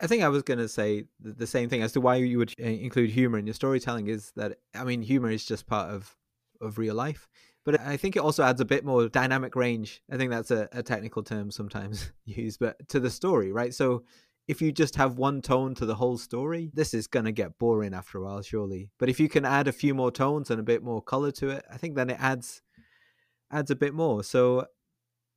I 0.00 0.06
think 0.06 0.22
I 0.22 0.28
was 0.28 0.42
going 0.42 0.58
to 0.58 0.68
say 0.68 1.04
the 1.20 1.46
same 1.46 1.68
thing 1.68 1.82
as 1.82 1.92
to 1.92 2.00
why 2.00 2.16
you 2.16 2.38
would 2.38 2.54
uh, 2.58 2.64
include 2.64 3.10
humor 3.10 3.38
in 3.38 3.46
your 3.46 3.54
storytelling 3.54 4.06
is 4.06 4.32
that 4.36 4.58
I 4.74 4.84
mean 4.84 5.02
humor 5.02 5.30
is 5.30 5.44
just 5.44 5.66
part 5.66 5.90
of 5.90 6.16
of 6.60 6.78
real 6.78 6.94
life, 6.94 7.28
but 7.64 7.80
I 7.80 7.96
think 7.96 8.16
it 8.16 8.22
also 8.22 8.42
adds 8.42 8.60
a 8.60 8.64
bit 8.64 8.84
more 8.84 9.08
dynamic 9.08 9.56
range. 9.56 10.02
I 10.10 10.16
think 10.16 10.30
that's 10.30 10.50
a, 10.50 10.68
a 10.72 10.82
technical 10.82 11.22
term 11.22 11.50
sometimes 11.50 12.12
used, 12.24 12.60
but 12.60 12.88
to 12.88 13.00
the 13.00 13.10
story, 13.10 13.52
right? 13.52 13.72
So 13.72 14.04
if 14.46 14.60
you 14.60 14.72
just 14.72 14.96
have 14.96 15.16
one 15.16 15.40
tone 15.40 15.74
to 15.76 15.86
the 15.86 15.94
whole 15.94 16.18
story, 16.18 16.70
this 16.74 16.92
is 16.92 17.06
going 17.06 17.24
to 17.24 17.32
get 17.32 17.58
boring 17.58 17.94
after 17.94 18.18
a 18.18 18.24
while, 18.24 18.42
surely. 18.42 18.90
But 18.98 19.08
if 19.08 19.18
you 19.18 19.28
can 19.28 19.44
add 19.44 19.68
a 19.68 19.72
few 19.72 19.94
more 19.94 20.10
tones 20.10 20.50
and 20.50 20.60
a 20.60 20.64
bit 20.64 20.82
more 20.82 21.00
color 21.00 21.30
to 21.32 21.48
it, 21.48 21.64
I 21.72 21.78
think 21.78 21.96
then 21.96 22.10
it 22.10 22.20
adds 22.20 22.60
adds 23.50 23.70
a 23.70 23.76
bit 23.76 23.94
more. 23.94 24.22
So 24.22 24.66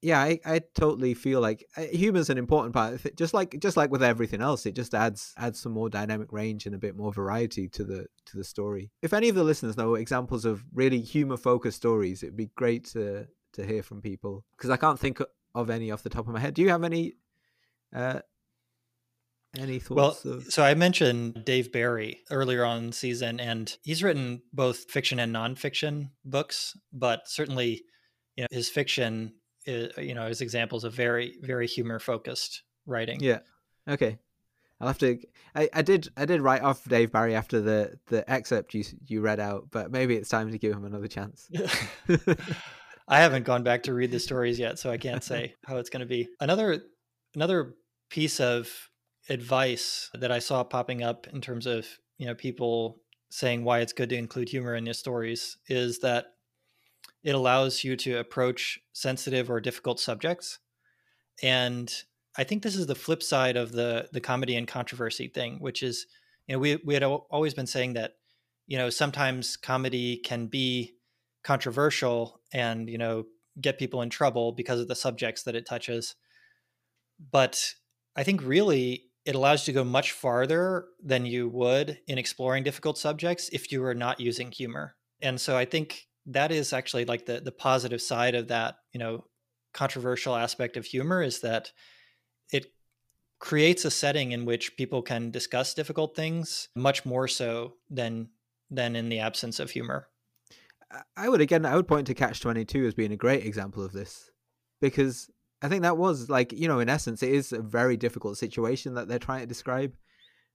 yeah, 0.08 0.22
I, 0.22 0.39
I 0.46 0.62
totally 0.74 1.13
feel 1.13 1.41
like 1.41 1.67
uh, 1.76 1.82
humor's 1.82 2.30
an 2.30 2.38
important 2.38 2.74
part. 2.74 3.02
Just 3.17 3.34
like 3.34 3.60
just 3.60 3.76
like 3.76 3.91
with 3.91 4.02
everything 4.02 4.41
else, 4.41 4.65
it 4.65 4.74
just 4.74 4.96
adds 4.96 5.34
adds 5.36 5.60
some 5.60 5.74
more 5.74 5.89
dynamic 5.89 6.32
range 6.32 6.65
and 6.65 6.74
a 6.74 6.78
bit 6.78 6.96
more 6.96 7.12
variety 7.12 7.67
to 7.67 7.84
the 7.84 8.08
to 8.28 8.38
the 8.38 8.46
story. 8.46 8.89
If 9.02 9.12
any 9.12 9.28
of 9.28 9.36
the 9.36 9.43
listeners 9.43 9.76
know 9.76 9.96
examples 9.96 10.46
of 10.46 10.63
really 10.74 11.02
humor 11.02 11.36
focused 11.36 11.76
stories, 11.76 12.24
it'd 12.24 12.38
be 12.38 12.52
great 12.56 12.86
to 12.93 13.28
to 13.54 13.65
hear 13.65 13.84
from 13.84 14.02
people 14.02 14.46
because 14.56 14.70
I 14.70 14.78
can't 14.78 14.98
think 14.98 15.20
of 15.54 15.70
any 15.70 15.91
off 15.91 16.04
the 16.04 16.10
top 16.10 16.26
of 16.26 16.34
my 16.34 16.39
head. 16.39 16.54
Do 16.54 16.62
you 16.62 16.70
have 16.70 16.86
any 16.86 17.15
uh, 17.93 18.22
any 19.58 19.80
thoughts? 19.80 20.24
Well, 20.24 20.36
of... 20.36 20.46
so 20.46 20.63
I 20.63 20.74
mentioned 20.74 21.43
Dave 21.43 21.74
Barry 21.74 22.20
earlier 22.32 22.63
on 22.63 22.93
season, 22.93 23.41
and 23.41 23.76
he's 23.84 24.02
written 24.02 24.41
both 24.54 24.89
fiction 24.89 25.20
and 25.20 25.36
nonfiction 25.36 26.12
books, 26.24 26.78
but 26.93 27.28
certainly, 27.28 27.84
you 28.38 28.43
know, 28.43 28.48
his 28.52 28.70
fiction, 28.70 29.34
you 29.67 30.15
know, 30.15 30.23
as 30.23 30.41
examples 30.41 30.84
of 30.84 30.93
very, 30.93 31.38
very 31.41 31.67
humor 31.67 31.99
focused 31.99 32.63
writing. 32.86 33.19
Yeah. 33.21 33.39
Okay. 33.88 34.17
I'll 34.80 34.88
have 34.88 34.99
to. 34.99 35.19
I, 35.56 35.69
I 35.73 35.82
did. 35.82 36.10
I 36.15 36.25
did 36.25 36.41
write 36.41 36.62
off 36.62 36.84
Dave 36.86 37.12
Barry 37.12 37.34
after 37.36 37.62
the 37.62 37.97
the 38.08 38.30
excerpt 38.32 38.73
you 38.75 38.84
you 39.08 39.21
read 39.21 39.39
out, 39.39 39.67
but 39.71 39.91
maybe 39.91 40.15
it's 40.15 40.30
time 40.30 40.51
to 40.51 40.58
give 40.60 40.73
him 40.73 40.86
another 40.86 41.08
chance. 41.08 41.49
I 43.08 43.19
haven't 43.19 43.43
gone 43.43 43.63
back 43.63 43.84
to 43.84 43.93
read 43.93 44.12
the 44.12 44.19
stories 44.19 44.60
yet, 44.60 44.77
so 44.77 44.91
I 44.91 44.97
can't 44.97 45.23
say 45.23 45.56
how 45.65 45.77
it's 45.77 45.89
going 45.89 46.01
to 46.01 46.06
be. 46.06 46.27
Another 46.39 46.84
another 47.34 47.73
piece 48.10 48.39
of 48.39 48.69
advice 49.30 50.10
that 50.13 50.32
I 50.32 50.39
saw 50.39 50.63
popping 50.63 51.01
up 51.01 51.27
in 51.27 51.41
terms 51.41 51.65
of 51.65 51.88
you 52.19 52.27
know 52.27 52.36
people 52.36 52.99
saying 53.30 53.63
why 53.63 53.80
it's 53.80 53.93
good 53.93 54.10
to 54.10 54.15
include 54.15 54.49
humor 54.49 54.75
in 54.75 54.86
your 54.86 54.93
stories 54.93 55.58
is 55.67 55.99
that 55.99 56.25
it 57.28 57.36
allows 57.36 57.84
you 57.84 57.98
to 57.98 58.20
approach 58.20 58.80
sensitive 58.94 59.52
or 59.52 59.60
difficult 59.60 60.00
subjects 60.00 60.60
and 61.44 62.04
i 62.38 62.44
think 62.44 62.63
this 62.63 62.76
is 62.76 62.88
the 62.88 62.96
flip 62.96 63.22
side 63.22 63.58
of 63.58 63.74
the 63.74 64.08
the 64.13 64.22
comedy 64.22 64.56
and 64.56 64.68
controversy 64.68 65.28
thing 65.28 65.58
which 65.60 65.84
is 65.84 66.08
you 66.48 66.56
know 66.56 66.60
we 66.60 66.78
we 66.86 66.94
had 66.94 67.04
always 67.04 67.54
been 67.54 67.68
saying 67.68 67.94
that 67.94 68.13
you 68.66 68.78
know 68.78 68.90
sometimes 68.90 69.58
comedy 69.58 70.18
can 70.18 70.48
be 70.48 70.94
controversial 71.44 72.40
and 72.54 72.90
you 72.90 72.98
know 72.98 73.26
get 73.60 73.78
people 73.78 74.02
in 74.02 74.10
trouble 74.10 74.54
because 74.54 74.80
of 74.80 74.88
the 74.88 74.96
subjects 74.96 75.44
that 75.44 75.56
it 75.56 75.66
touches 75.66 76.16
but 77.32 77.74
i 78.16 78.24
think 78.24 78.42
really 78.42 79.04
it 79.26 79.36
allows 79.36 79.68
you 79.68 79.74
to 79.74 79.80
go 79.80 79.84
much 79.84 80.13
farther 80.13 80.86
than 81.04 81.26
you 81.26 81.50
would 81.50 82.00
in 82.08 82.18
exploring 82.18 82.63
difficult 82.63 82.98
subjects 82.98 83.50
if 83.52 83.74
you 83.74 83.82
were 83.82 83.94
not 83.94 84.22
using 84.22 84.54
humor. 84.54 84.96
And 85.22 85.42
so 85.42 85.58
I 85.58 85.66
think 85.66 86.08
that 86.28 86.52
is 86.52 86.74
actually 86.74 87.06
like 87.06 87.26
the 87.26 87.40
the 87.40 87.52
positive 87.52 88.02
side 88.02 88.36
of 88.36 88.50
that, 88.50 88.78
you 88.94 89.00
know, 89.00 89.26
controversial 89.74 90.36
aspect 90.36 90.78
of 90.78 90.86
humor 90.86 91.22
is 91.22 91.42
that 91.42 91.72
it 92.52 92.74
creates 93.40 93.86
a 93.86 93.92
setting 93.92 94.32
in 94.32 94.46
which 94.46 94.76
people 94.78 95.02
can 95.02 95.32
discuss 95.32 95.74
difficult 95.74 96.16
things 96.16 96.70
much 96.76 97.06
more 97.06 97.28
so 97.28 97.74
than 97.90 98.30
than 98.70 98.96
in 98.96 99.10
the 99.10 99.20
absence 99.20 99.60
of 99.60 99.72
humor. 99.72 100.08
I 101.16 101.30
would 101.30 101.42
again 101.42 101.66
I 101.66 101.76
would 101.76 101.88
point 101.88 102.08
to 102.08 102.13
Catch 102.13 102.42
22 102.42 102.86
as 102.86 102.94
being 102.94 103.12
a 103.12 103.18
great 103.18 103.46
example 103.46 103.84
of 103.84 103.94
this 103.94 104.32
because 104.82 105.30
I 105.62 105.70
think 105.70 105.82
that 105.82 105.98
was 105.98 106.30
like, 106.30 106.54
you 106.54 106.68
know, 106.68 106.80
in 106.80 106.90
essence, 106.90 107.24
it 107.24 107.32
is 107.32 107.52
a 107.52 107.62
very 107.62 107.98
difficult 107.98 108.38
situation 108.38 108.94
that 108.94 109.08
they're 109.08 109.20
trying 109.20 109.42
to 109.42 109.48
describe. 109.48 109.94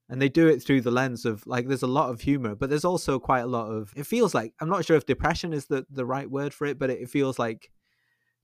And 0.08 0.20
they 0.20 0.28
do 0.28 0.46
it 0.46 0.62
through 0.62 0.82
the 0.82 0.90
lens 0.90 1.24
of 1.24 1.46
like, 1.46 1.68
there's 1.68 1.82
a 1.82 1.86
lot 1.86 2.10
of 2.10 2.20
humor, 2.20 2.54
but 2.54 2.68
there's 2.68 2.84
also 2.84 3.18
quite 3.18 3.40
a 3.40 3.46
lot 3.46 3.70
of, 3.70 3.92
it 3.96 4.06
feels 4.06 4.34
like, 4.34 4.52
I'm 4.60 4.68
not 4.68 4.84
sure 4.84 4.96
if 4.96 5.06
depression 5.06 5.52
is 5.54 5.66
the, 5.66 5.86
the 5.90 6.04
right 6.04 6.30
word 6.30 6.52
for 6.52 6.66
it, 6.66 6.78
but 6.78 6.90
it 6.90 7.08
feels 7.08 7.38
like, 7.38 7.70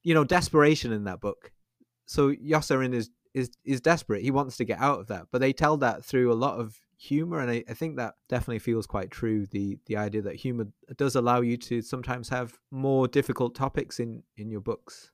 you 0.02 0.14
know, 0.14 0.24
desperation 0.24 0.92
in 0.92 1.04
that 1.04 1.20
book. 1.20 1.52
So 2.06 2.32
Yossarian 2.32 2.94
is, 2.94 3.10
is, 3.34 3.50
is 3.64 3.82
desperate. 3.82 4.22
He 4.22 4.30
wants 4.30 4.56
to 4.56 4.64
get 4.64 4.78
out 4.78 5.00
of 5.00 5.08
that, 5.08 5.26
but 5.30 5.40
they 5.40 5.52
tell 5.52 5.76
that 5.78 6.04
through 6.04 6.32
a 6.32 6.34
lot 6.34 6.58
of 6.58 6.80
humor. 6.96 7.40
And 7.40 7.50
I, 7.50 7.64
I 7.68 7.74
think 7.74 7.96
that 7.96 8.14
definitely 8.28 8.60
feels 8.60 8.86
quite 8.86 9.10
true. 9.10 9.44
The, 9.44 9.78
the 9.86 9.98
idea 9.98 10.22
that 10.22 10.36
humor 10.36 10.68
does 10.96 11.16
allow 11.16 11.42
you 11.42 11.58
to 11.58 11.82
sometimes 11.82 12.30
have 12.30 12.54
more 12.70 13.06
difficult 13.06 13.54
topics 13.54 14.00
in, 14.00 14.22
in 14.38 14.50
your 14.50 14.62
books. 14.62 15.10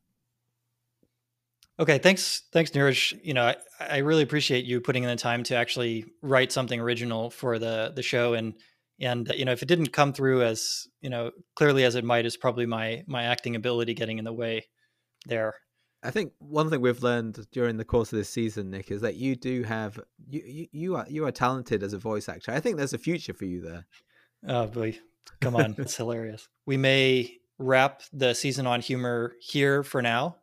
Okay, 1.81 1.99
thanks, 1.99 2.43
thanks, 2.53 2.71
Neeraj. 2.71 3.19
You 3.25 3.35
know, 3.35 3.47
I, 3.47 3.57
I 3.81 3.97
really 3.99 4.23
appreciate 4.23 4.65
you 4.65 4.81
putting 4.81 5.03
in 5.03 5.11
the 5.11 5.17
time 5.17 5.43
to 5.45 5.57
actually 5.57 6.05
write 6.23 6.53
something 6.53 6.79
original 6.79 7.31
for 7.31 7.59
the 7.59 7.93
the 7.95 8.03
show, 8.03 8.35
and 8.35 8.55
and 9.01 9.33
you 9.35 9.45
know, 9.45 9.53
if 9.53 9.63
it 9.63 9.67
didn't 9.67 9.93
come 9.93 10.13
through 10.13 10.43
as 10.43 10.87
you 11.01 11.11
know 11.11 11.33
clearly 11.57 11.83
as 11.85 11.97
it 11.97 12.05
might, 12.05 12.27
is 12.27 12.37
probably 12.37 12.67
my 12.67 13.03
my 13.09 13.25
acting 13.25 13.57
ability 13.57 13.95
getting 13.95 14.19
in 14.19 14.25
the 14.25 14.33
way 14.33 14.67
there. 15.27 15.55
I 16.05 16.11
think 16.11 16.33
one 16.39 16.71
thing 16.71 16.81
we've 16.81 17.03
learned 17.03 17.45
during 17.51 17.77
the 17.79 17.85
course 17.85 18.13
of 18.13 18.19
this 18.19 18.29
season, 18.29 18.71
Nick, 18.71 18.91
is 18.91 19.01
that 19.01 19.17
you 19.17 19.35
do 19.35 19.65
have 19.65 19.99
you 20.29 20.43
you, 20.47 20.67
you 20.71 20.97
are 20.97 21.07
you 21.09 21.27
are 21.27 21.33
talented 21.33 21.83
as 21.83 21.93
a 21.93 21.99
voice 21.99 22.29
actor. 22.29 22.53
I 22.53 22.61
think 22.61 22.77
there's 22.77 22.93
a 22.93 22.99
future 22.99 23.35
for 23.35 23.47
you 23.47 23.61
there. 23.61 23.87
Oh 24.47 24.69
boy, 24.69 24.97
come 25.41 25.57
on, 25.57 25.75
it's 25.77 25.97
hilarious. 25.97 26.49
We 26.67 26.77
may 26.77 27.39
wrap 27.59 28.03
the 28.13 28.33
season 28.35 28.69
on 28.69 28.81
humor 28.81 29.33
here 29.41 29.83
for 29.83 30.03
now 30.03 30.37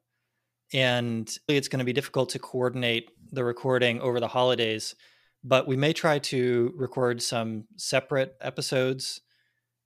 and 0.74 1.38
it's 1.48 1.68
going 1.68 1.80
to 1.80 1.86
be 1.86 1.94
difficult 1.94 2.30
to 2.30 2.40
coordinate 2.40 3.10
the 3.32 3.44
recording 3.44 4.00
over 4.02 4.20
the 4.20 4.28
holidays 4.28 4.96
but 5.44 5.68
we 5.68 5.76
may 5.76 5.92
try 5.94 6.20
to 6.20 6.72
record 6.76 7.22
some 7.22 7.66
separate 7.76 8.36
episodes 8.42 9.22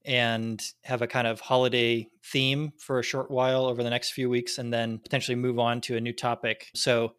and 0.04 0.62
have 0.84 1.02
a 1.02 1.08
kind 1.08 1.26
of 1.26 1.40
holiday 1.40 2.08
theme 2.24 2.72
for 2.78 3.00
a 3.00 3.04
short 3.04 3.32
while 3.32 3.66
over 3.66 3.82
the 3.82 3.90
next 3.90 4.12
few 4.12 4.30
weeks 4.30 4.58
and 4.58 4.72
then 4.72 5.00
potentially 5.00 5.36
move 5.36 5.58
on 5.58 5.82
to 5.82 5.96
a 5.96 6.02
new 6.02 6.14
topic. 6.14 6.70
So 6.76 7.14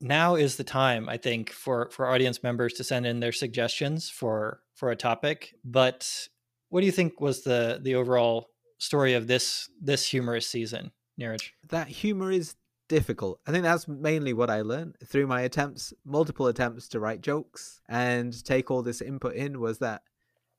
now 0.00 0.36
is 0.36 0.56
the 0.56 0.64
time 0.64 1.08
i 1.08 1.16
think 1.16 1.50
for 1.50 1.90
for 1.90 2.06
audience 2.06 2.42
members 2.42 2.72
to 2.74 2.84
send 2.84 3.06
in 3.06 3.20
their 3.20 3.32
suggestions 3.32 4.08
for 4.08 4.60
for 4.74 4.90
a 4.90 4.96
topic 4.96 5.54
but 5.64 6.28
what 6.68 6.80
do 6.80 6.86
you 6.86 6.92
think 6.92 7.20
was 7.20 7.42
the 7.42 7.80
the 7.82 7.94
overall 7.94 8.48
story 8.78 9.14
of 9.14 9.26
this 9.26 9.68
this 9.80 10.08
humorous 10.08 10.46
season 10.46 10.92
Neeraj? 11.18 11.50
That 11.68 11.88
humor 11.88 12.30
is 12.30 12.54
difficult. 12.88 13.40
I 13.46 13.52
think 13.52 13.64
that's 13.64 13.86
mainly 13.86 14.32
what 14.32 14.50
I 14.50 14.62
learned 14.62 14.96
through 15.04 15.26
my 15.26 15.42
attempts, 15.42 15.92
multiple 16.04 16.46
attempts 16.46 16.88
to 16.88 17.00
write 17.00 17.20
jokes 17.20 17.80
and 17.88 18.44
take 18.44 18.70
all 18.70 18.82
this 18.82 19.00
input 19.00 19.34
in 19.34 19.60
was 19.60 19.78
that 19.78 20.02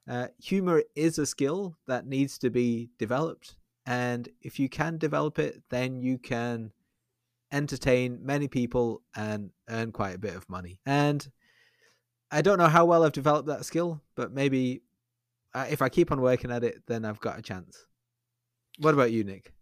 uh, 0.08 0.28
humor 0.38 0.84
is 0.95 1.17
a 1.17 1.26
skill 1.26 1.78
that 1.88 2.06
needs 2.06 2.38
to 2.39 2.50
be 2.50 2.89
developed. 2.98 3.56
And 3.86 4.30
if 4.41 4.60
you 4.60 4.69
can 4.69 4.98
develop 4.98 5.39
it, 5.39 5.63
then 5.69 6.02
you 6.02 6.17
can 6.17 6.72
entertain 7.52 8.19
many 8.22 8.48
people 8.48 9.02
and 9.15 9.52
earn 9.69 9.91
quite 9.91 10.15
a 10.15 10.19
bit 10.19 10.36
of 10.36 10.50
money. 10.50 10.80
And 10.86 11.28
I 12.32 12.41
don't 12.41 12.60
know 12.60 12.67
how 12.67 12.86
well 12.86 13.04
I've 13.04 13.12
developed 13.12 13.48
that 13.48 13.65
skill, 13.65 14.02
but 14.15 14.32
maybe 14.32 14.82
uh, 15.56 15.65
if 15.69 15.82
I 15.82 15.89
keep 15.89 16.12
on 16.12 16.22
working 16.22 16.52
at 16.52 16.63
it, 16.63 16.84
then 16.86 17.06
I've 17.06 17.19
got 17.19 17.39
a 17.39 17.41
chance. 17.41 17.86
What 18.78 18.93
about 18.93 19.12
you, 19.12 19.24
Nick? 19.24 19.54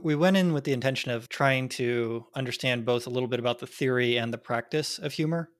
We 0.00 0.14
went 0.14 0.36
in 0.36 0.52
with 0.52 0.64
the 0.64 0.72
intention 0.72 1.10
of 1.10 1.28
trying 1.28 1.68
to 1.70 2.26
understand 2.34 2.84
both 2.84 3.06
a 3.06 3.10
little 3.10 3.28
bit 3.28 3.40
about 3.40 3.58
the 3.58 3.66
theory 3.66 4.16
and 4.16 4.32
the 4.32 4.38
practice 4.38 4.98
of 4.98 5.12
humor. 5.12 5.50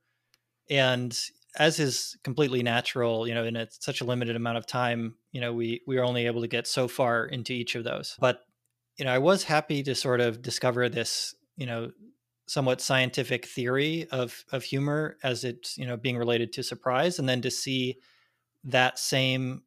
And 0.71 1.16
as 1.59 1.79
is 1.79 2.16
completely 2.25 2.62
natural, 2.62 3.29
you 3.29 3.35
know, 3.35 3.45
in 3.45 3.57
a, 3.57 3.68
such 3.71 4.01
a 4.01 4.05
limited 4.05 4.37
amount 4.37 4.57
of 4.57 4.66
time, 4.66 5.16
you 5.33 5.40
know, 5.40 5.53
we 5.53 5.83
we 5.87 5.99
are 5.99 6.05
only 6.05 6.27
able 6.27 6.40
to 6.40 6.49
get 6.49 6.66
so 6.66 6.88
far 6.88 7.27
into 7.27 7.53
each 7.53 7.75
of 7.75 7.85
those. 7.85 8.16
But 8.18 8.40
you 8.97 9.05
know, 9.05 9.12
I 9.12 9.18
was 9.18 9.45
happy 9.45 9.83
to 9.83 9.95
sort 9.95 10.21
of 10.21 10.42
discover 10.42 10.88
this, 10.88 11.35
you 11.57 11.66
know, 11.66 11.90
somewhat 12.47 12.81
scientific 12.81 13.47
theory 13.47 14.07
of 14.11 14.45
of 14.51 14.62
humor 14.62 15.18
as 15.23 15.45
it's, 15.45 15.77
you 15.77 15.87
know, 15.87 15.97
being 15.97 16.16
related 16.16 16.53
to 16.55 16.62
surprise 16.62 17.18
and 17.18 17.29
then 17.29 17.42
to 17.42 17.51
see 17.51 17.99
that 18.64 18.99
same 18.99 19.62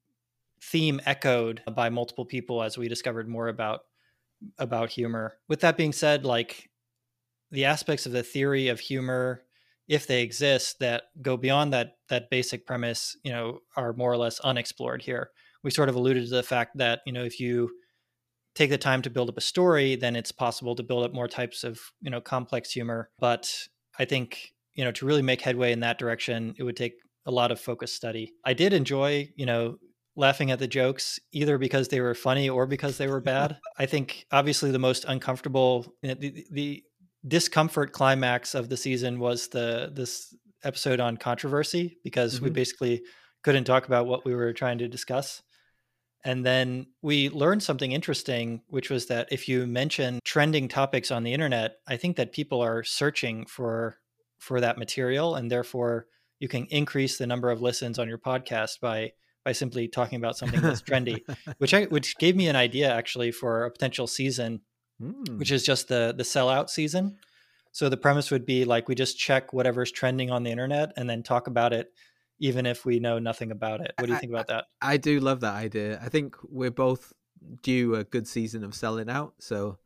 theme 0.61 0.99
echoed 1.05 1.61
by 1.75 1.89
multiple 1.89 2.25
people 2.25 2.63
as 2.63 2.77
we 2.77 2.87
discovered 2.87 3.27
more 3.27 3.47
about 3.47 3.81
about 4.57 4.91
humor. 4.91 5.37
With 5.47 5.61
that 5.61 5.77
being 5.77 5.93
said, 5.93 6.25
like 6.25 6.69
the 7.51 7.65
aspects 7.65 8.05
of 8.05 8.11
the 8.11 8.23
theory 8.23 8.67
of 8.67 8.79
humor, 8.79 9.43
if 9.87 10.07
they 10.07 10.21
exist, 10.21 10.79
that 10.79 11.03
go 11.21 11.37
beyond 11.37 11.73
that 11.73 11.97
that 12.09 12.29
basic 12.29 12.65
premise, 12.65 13.17
you 13.23 13.31
know, 13.31 13.59
are 13.75 13.93
more 13.93 14.11
or 14.11 14.17
less 14.17 14.39
unexplored 14.39 15.01
here. 15.01 15.29
We 15.63 15.71
sort 15.71 15.89
of 15.89 15.95
alluded 15.95 16.23
to 16.25 16.35
the 16.35 16.43
fact 16.43 16.77
that 16.77 17.01
you 17.05 17.13
know 17.13 17.23
if 17.23 17.39
you 17.39 17.71
take 18.55 18.69
the 18.69 18.77
time 18.77 19.01
to 19.01 19.09
build 19.09 19.29
up 19.29 19.37
a 19.37 19.41
story, 19.41 19.95
then 19.95 20.15
it's 20.15 20.31
possible 20.31 20.75
to 20.75 20.83
build 20.83 21.03
up 21.03 21.13
more 21.13 21.27
types 21.27 21.63
of 21.63 21.79
you 22.01 22.09
know 22.09 22.21
complex 22.21 22.71
humor. 22.71 23.09
But 23.19 23.67
I 23.99 24.05
think 24.05 24.55
you 24.75 24.83
know, 24.83 24.91
to 24.91 25.05
really 25.05 25.21
make 25.21 25.41
headway 25.41 25.71
in 25.71 25.79
that 25.79 25.97
direction, 25.97 26.53
it 26.57 26.63
would 26.63 26.77
take 26.77 26.93
a 27.25 27.31
lot 27.31 27.51
of 27.51 27.59
focused 27.59 27.95
study. 27.95 28.33
I 28.43 28.53
did 28.53 28.73
enjoy, 28.73 29.31
you 29.35 29.45
know, 29.45 29.77
laughing 30.15 30.51
at 30.51 30.59
the 30.59 30.67
jokes 30.67 31.19
either 31.31 31.57
because 31.57 31.89
they 31.89 32.01
were 32.01 32.15
funny 32.15 32.49
or 32.49 32.65
because 32.65 32.97
they 32.97 33.07
were 33.07 33.21
bad. 33.21 33.57
I 33.77 33.85
think 33.85 34.25
obviously 34.31 34.71
the 34.71 34.79
most 34.79 35.05
uncomfortable, 35.05 35.93
the, 36.01 36.45
the 36.51 36.83
discomfort 37.27 37.91
climax 37.91 38.55
of 38.55 38.69
the 38.69 38.77
season 38.77 39.19
was 39.19 39.49
the 39.49 39.91
this 39.93 40.33
episode 40.63 40.99
on 40.99 41.17
controversy 41.17 41.97
because 42.03 42.35
mm-hmm. 42.35 42.45
we 42.45 42.51
basically 42.51 43.03
couldn't 43.43 43.65
talk 43.65 43.85
about 43.85 44.07
what 44.07 44.25
we 44.25 44.33
were 44.33 44.53
trying 44.53 44.79
to 44.79 44.87
discuss. 44.87 45.41
And 46.23 46.43
then 46.43 46.87
we 47.03 47.29
learned 47.29 47.61
something 47.61 47.91
interesting, 47.91 48.63
which 48.67 48.89
was 48.89 49.05
that 49.07 49.27
if 49.31 49.47
you 49.47 49.67
mention 49.67 50.19
trending 50.23 50.67
topics 50.67 51.11
on 51.11 51.23
the 51.23 51.33
internet, 51.33 51.75
I 51.87 51.97
think 51.97 52.15
that 52.15 52.31
people 52.31 52.61
are 52.61 52.83
searching 52.83 53.45
for 53.45 53.97
for 54.39 54.59
that 54.59 54.77
material, 54.77 55.35
and 55.35 55.49
therefore 55.51 56.07
you 56.39 56.47
can 56.47 56.65
increase 56.65 57.17
the 57.17 57.27
number 57.27 57.49
of 57.49 57.61
listens 57.61 57.99
on 57.99 58.07
your 58.07 58.17
podcast 58.17 58.79
by 58.81 59.13
by 59.45 59.51
simply 59.51 59.87
talking 59.87 60.17
about 60.17 60.37
something 60.37 60.59
that's 60.59 60.81
trendy, 60.81 61.21
which 61.59 61.73
I 61.73 61.83
which 61.85 62.17
gave 62.17 62.35
me 62.35 62.47
an 62.47 62.55
idea 62.55 62.91
actually 62.91 63.31
for 63.31 63.63
a 63.63 63.71
potential 63.71 64.07
season, 64.07 64.61
mm. 65.01 65.37
which 65.37 65.51
is 65.51 65.63
just 65.63 65.87
the 65.87 66.13
the 66.17 66.23
sellout 66.23 66.69
season. 66.69 67.17
So 67.71 67.87
the 67.87 67.97
premise 67.97 68.31
would 68.31 68.45
be 68.45 68.65
like 68.65 68.89
we 68.89 68.95
just 68.95 69.17
check 69.17 69.53
whatever's 69.53 69.91
trending 69.91 70.31
on 70.31 70.43
the 70.43 70.51
internet 70.51 70.93
and 70.97 71.09
then 71.09 71.23
talk 71.23 71.47
about 71.47 71.71
it 71.73 71.93
even 72.39 72.65
if 72.65 72.85
we 72.85 72.99
know 72.99 73.17
nothing 73.19 73.51
about 73.51 73.79
it. 73.79 73.93
What 73.97 74.07
do 74.07 74.13
you 74.13 74.19
think 74.19 74.31
about 74.31 74.47
that? 74.47 74.65
I, 74.81 74.93
I 74.93 74.97
do 74.97 75.21
love 75.21 75.39
that 75.41 75.53
idea. 75.53 76.01
I 76.03 76.09
think 76.09 76.35
we're 76.43 76.71
both 76.71 77.13
due 77.61 77.95
a 77.95 78.03
good 78.03 78.27
season 78.27 78.63
of 78.63 78.73
selling 78.75 79.09
out, 79.09 79.35
so 79.39 79.77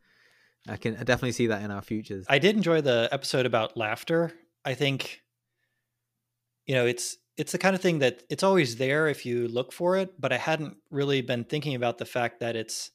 I 0.66 0.76
can 0.76 0.94
I 0.96 1.04
definitely 1.04 1.32
see 1.32 1.48
that 1.48 1.62
in 1.62 1.70
our 1.70 1.82
futures. 1.82 2.24
I 2.28 2.38
did 2.38 2.56
enjoy 2.56 2.80
the 2.80 3.08
episode 3.12 3.44
about 3.44 3.76
laughter. 3.76 4.32
I 4.64 4.74
think 4.74 5.22
you 6.66 6.76
know, 6.76 6.86
it's 6.86 7.18
it's 7.40 7.52
the 7.52 7.58
kind 7.58 7.74
of 7.74 7.80
thing 7.80 8.00
that 8.00 8.22
it's 8.28 8.42
always 8.42 8.76
there 8.76 9.08
if 9.08 9.24
you 9.24 9.48
look 9.48 9.72
for 9.72 9.96
it, 9.96 10.20
but 10.20 10.30
I 10.30 10.36
hadn't 10.36 10.76
really 10.90 11.22
been 11.22 11.44
thinking 11.44 11.74
about 11.74 11.96
the 11.96 12.04
fact 12.04 12.40
that 12.40 12.54
it's 12.54 12.90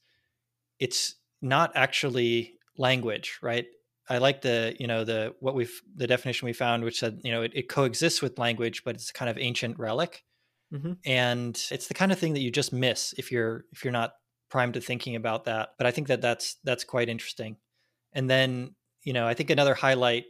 it's 0.79 1.15
not 1.41 1.71
actually 1.73 2.53
language, 2.77 3.39
right? 3.41 3.65
I 4.07 4.19
like 4.19 4.41
the 4.41 4.75
you 4.79 4.85
know 4.85 5.03
the 5.03 5.33
what 5.39 5.55
we've 5.55 5.81
the 5.95 6.05
definition 6.05 6.45
we 6.45 6.53
found, 6.53 6.83
which 6.83 6.99
said 6.99 7.21
you 7.23 7.31
know 7.31 7.41
it, 7.41 7.53
it 7.55 7.69
coexists 7.69 8.21
with 8.21 8.37
language, 8.37 8.83
but 8.83 8.93
it's 8.93 9.11
kind 9.11 9.31
of 9.31 9.37
ancient 9.39 9.79
relic, 9.79 10.23
mm-hmm. 10.71 10.93
and 11.07 11.59
it's 11.71 11.87
the 11.87 11.95
kind 11.95 12.11
of 12.11 12.19
thing 12.19 12.33
that 12.33 12.41
you 12.41 12.51
just 12.51 12.71
miss 12.71 13.15
if 13.17 13.31
you're 13.31 13.65
if 13.71 13.83
you're 13.83 13.91
not 13.91 14.13
primed 14.51 14.75
to 14.75 14.81
thinking 14.81 15.15
about 15.15 15.45
that. 15.45 15.69
But 15.79 15.87
I 15.87 15.91
think 15.91 16.07
that 16.09 16.21
that's 16.21 16.57
that's 16.63 16.83
quite 16.83 17.09
interesting. 17.09 17.57
And 18.13 18.29
then 18.29 18.75
you 19.01 19.13
know 19.13 19.25
I 19.25 19.33
think 19.33 19.49
another 19.49 19.73
highlight 19.73 20.25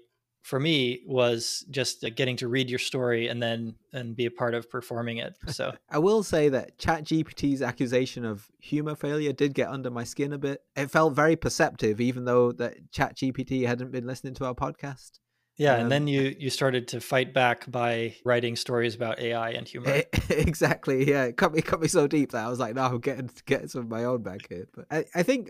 for 0.45 0.59
me 0.59 1.01
was 1.07 1.65
just 1.71 2.05
getting 2.15 2.37
to 2.37 2.47
read 2.47 2.69
your 2.69 2.77
story 2.77 3.27
and 3.29 3.41
then 3.41 3.73
and 3.93 4.15
be 4.15 4.27
a 4.27 4.31
part 4.31 4.53
of 4.53 4.69
performing 4.69 5.17
it 5.17 5.35
so. 5.47 5.73
I 5.89 5.97
will 5.97 6.21
say 6.21 6.49
that 6.49 6.77
chat 6.77 7.03
gpt's 7.03 7.63
accusation 7.63 8.23
of 8.23 8.47
humor 8.59 8.93
failure 8.93 9.33
did 9.33 9.55
get 9.55 9.69
under 9.69 9.89
my 9.89 10.03
skin 10.03 10.33
a 10.33 10.37
bit. 10.37 10.61
It 10.75 10.91
felt 10.91 11.15
very 11.15 11.35
perceptive 11.35 11.99
even 11.99 12.25
though 12.25 12.51
that 12.53 12.91
chat 12.91 13.17
gpt 13.17 13.65
hadn't 13.65 13.91
been 13.91 14.05
listening 14.05 14.35
to 14.35 14.45
our 14.45 14.53
podcast. 14.53 15.13
Yeah 15.57 15.73
um, 15.73 15.81
and 15.81 15.91
then 15.91 16.07
you 16.07 16.35
you 16.39 16.51
started 16.51 16.87
to 16.89 17.01
fight 17.01 17.33
back 17.33 17.69
by 17.71 18.13
writing 18.23 18.55
stories 18.55 18.93
about 18.93 19.19
ai 19.19 19.49
and 19.49 19.67
humor. 19.67 20.03
Exactly 20.29 21.09
yeah 21.09 21.23
it 21.23 21.37
cut 21.37 21.55
me 21.55 21.63
cut 21.63 21.81
me 21.81 21.87
so 21.87 22.05
deep 22.05 22.33
that 22.33 22.45
i 22.45 22.49
was 22.49 22.59
like 22.59 22.75
no 22.75 22.83
i'm 22.83 22.99
getting 22.99 23.31
getting 23.47 23.67
some 23.67 23.81
of 23.81 23.89
my 23.89 24.03
own 24.03 24.21
back 24.21 24.47
here. 24.47 24.67
But 24.75 24.85
i, 24.91 25.05
I 25.15 25.23
think 25.23 25.49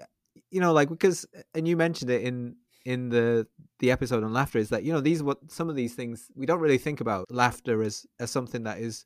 you 0.52 0.62
know 0.62 0.72
like 0.72 0.88
because 0.88 1.26
and 1.54 1.68
you 1.68 1.76
mentioned 1.76 2.12
it 2.12 2.22
in 2.22 2.56
in 2.86 3.10
the 3.10 3.48
the 3.80 3.92
episode 3.92 4.24
on 4.24 4.32
laughter 4.32 4.60
is 4.60 4.70
that 4.70 4.84
you 4.84 4.94
know 4.94 5.02
these 5.02 5.22
what 5.22 5.52
some 5.52 5.70
of 5.70 5.76
these 5.76 5.96
things 5.96 6.30
we 6.36 6.46
don't 6.46 6.60
really 6.60 6.78
think 6.78 7.02
about 7.02 7.26
laughter 7.30 7.82
as 7.82 8.06
as 8.20 8.32
something 8.32 8.64
that 8.64 8.80
is 8.80 9.06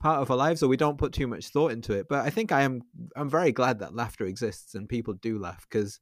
part 0.00 0.22
of 0.22 0.30
our 0.30 0.36
lives 0.36 0.62
or 0.62 0.68
we 0.68 0.76
don't 0.76 0.98
put 0.98 1.12
too 1.12 1.26
much 1.26 1.48
thought 1.48 1.72
into 1.72 1.92
it. 1.92 2.08
But 2.08 2.24
i 2.24 2.30
think 2.30 2.52
i 2.52 2.62
am 2.62 2.82
i'm 3.16 3.28
very 3.28 3.52
glad 3.52 3.80
that 3.80 3.94
laughter 3.94 4.24
exists 4.24 4.74
and 4.74 4.88
people 4.88 5.14
do 5.14 5.38
laugh 5.38 5.66
because 5.68 6.00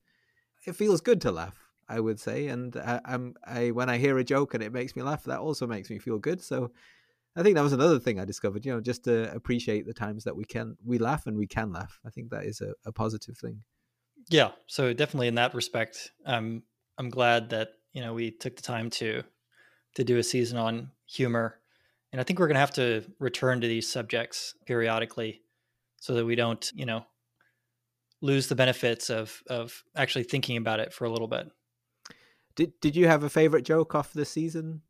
it 0.66 0.76
feels 0.76 1.00
good 1.00 1.20
to 1.22 1.32
laugh 1.32 1.58
i 1.88 1.98
would 1.98 2.20
say. 2.20 2.48
And 2.48 2.76
I, 2.76 3.00
i'm 3.06 3.34
i 3.44 3.70
when 3.70 3.88
i 3.88 3.96
hear 3.96 4.18
a 4.18 4.24
joke 4.24 4.54
and 4.54 4.62
it 4.62 4.72
makes 4.72 4.94
me 4.94 5.02
laugh 5.02 5.24
that 5.24 5.40
also 5.40 5.66
makes 5.66 5.90
me 5.90 5.98
feel 5.98 6.18
good. 6.18 6.42
So 6.42 6.70
i 7.34 7.42
think 7.42 7.56
that 7.56 7.62
was 7.62 7.72
another 7.72 7.98
thing 7.98 8.20
i 8.20 8.24
discovered 8.24 8.64
you 8.64 8.72
know 8.72 8.80
just 8.80 9.04
to 9.04 9.34
appreciate 9.34 9.86
the 9.86 9.94
times 9.94 10.24
that 10.24 10.36
we 10.36 10.44
can 10.44 10.76
we 10.84 10.98
laugh 10.98 11.26
and 11.26 11.36
we 11.38 11.46
can 11.46 11.72
laugh. 11.72 11.98
I 12.04 12.10
think 12.10 12.30
that 12.30 12.44
is 12.44 12.60
a, 12.60 12.74
a 12.84 12.92
positive 12.92 13.38
thing. 13.38 13.62
Yeah. 14.28 14.50
So 14.66 14.92
definitely 14.92 15.28
in 15.28 15.36
that 15.36 15.54
respect 15.54 16.10
um 16.26 16.62
I'm 16.98 17.10
glad 17.10 17.50
that 17.50 17.70
you 17.92 18.02
know 18.02 18.14
we 18.14 18.30
took 18.30 18.56
the 18.56 18.62
time 18.62 18.90
to 18.90 19.22
to 19.94 20.04
do 20.04 20.18
a 20.18 20.22
season 20.22 20.58
on 20.58 20.90
humor, 21.06 21.58
and 22.12 22.20
I 22.20 22.24
think 22.24 22.38
we're 22.38 22.46
going 22.46 22.56
to 22.56 22.60
have 22.60 22.74
to 22.74 23.04
return 23.18 23.60
to 23.60 23.66
these 23.66 23.90
subjects 23.90 24.54
periodically, 24.66 25.42
so 26.00 26.14
that 26.14 26.24
we 26.24 26.36
don't 26.36 26.70
you 26.74 26.86
know 26.86 27.04
lose 28.20 28.48
the 28.48 28.54
benefits 28.54 29.10
of 29.10 29.42
of 29.48 29.84
actually 29.94 30.24
thinking 30.24 30.56
about 30.56 30.80
it 30.80 30.92
for 30.92 31.04
a 31.04 31.10
little 31.10 31.28
bit. 31.28 31.50
Did 32.54 32.72
Did 32.80 32.96
you 32.96 33.06
have 33.06 33.22
a 33.22 33.30
favorite 33.30 33.64
joke 33.64 33.94
off 33.94 34.12
the 34.12 34.24
season, 34.24 34.82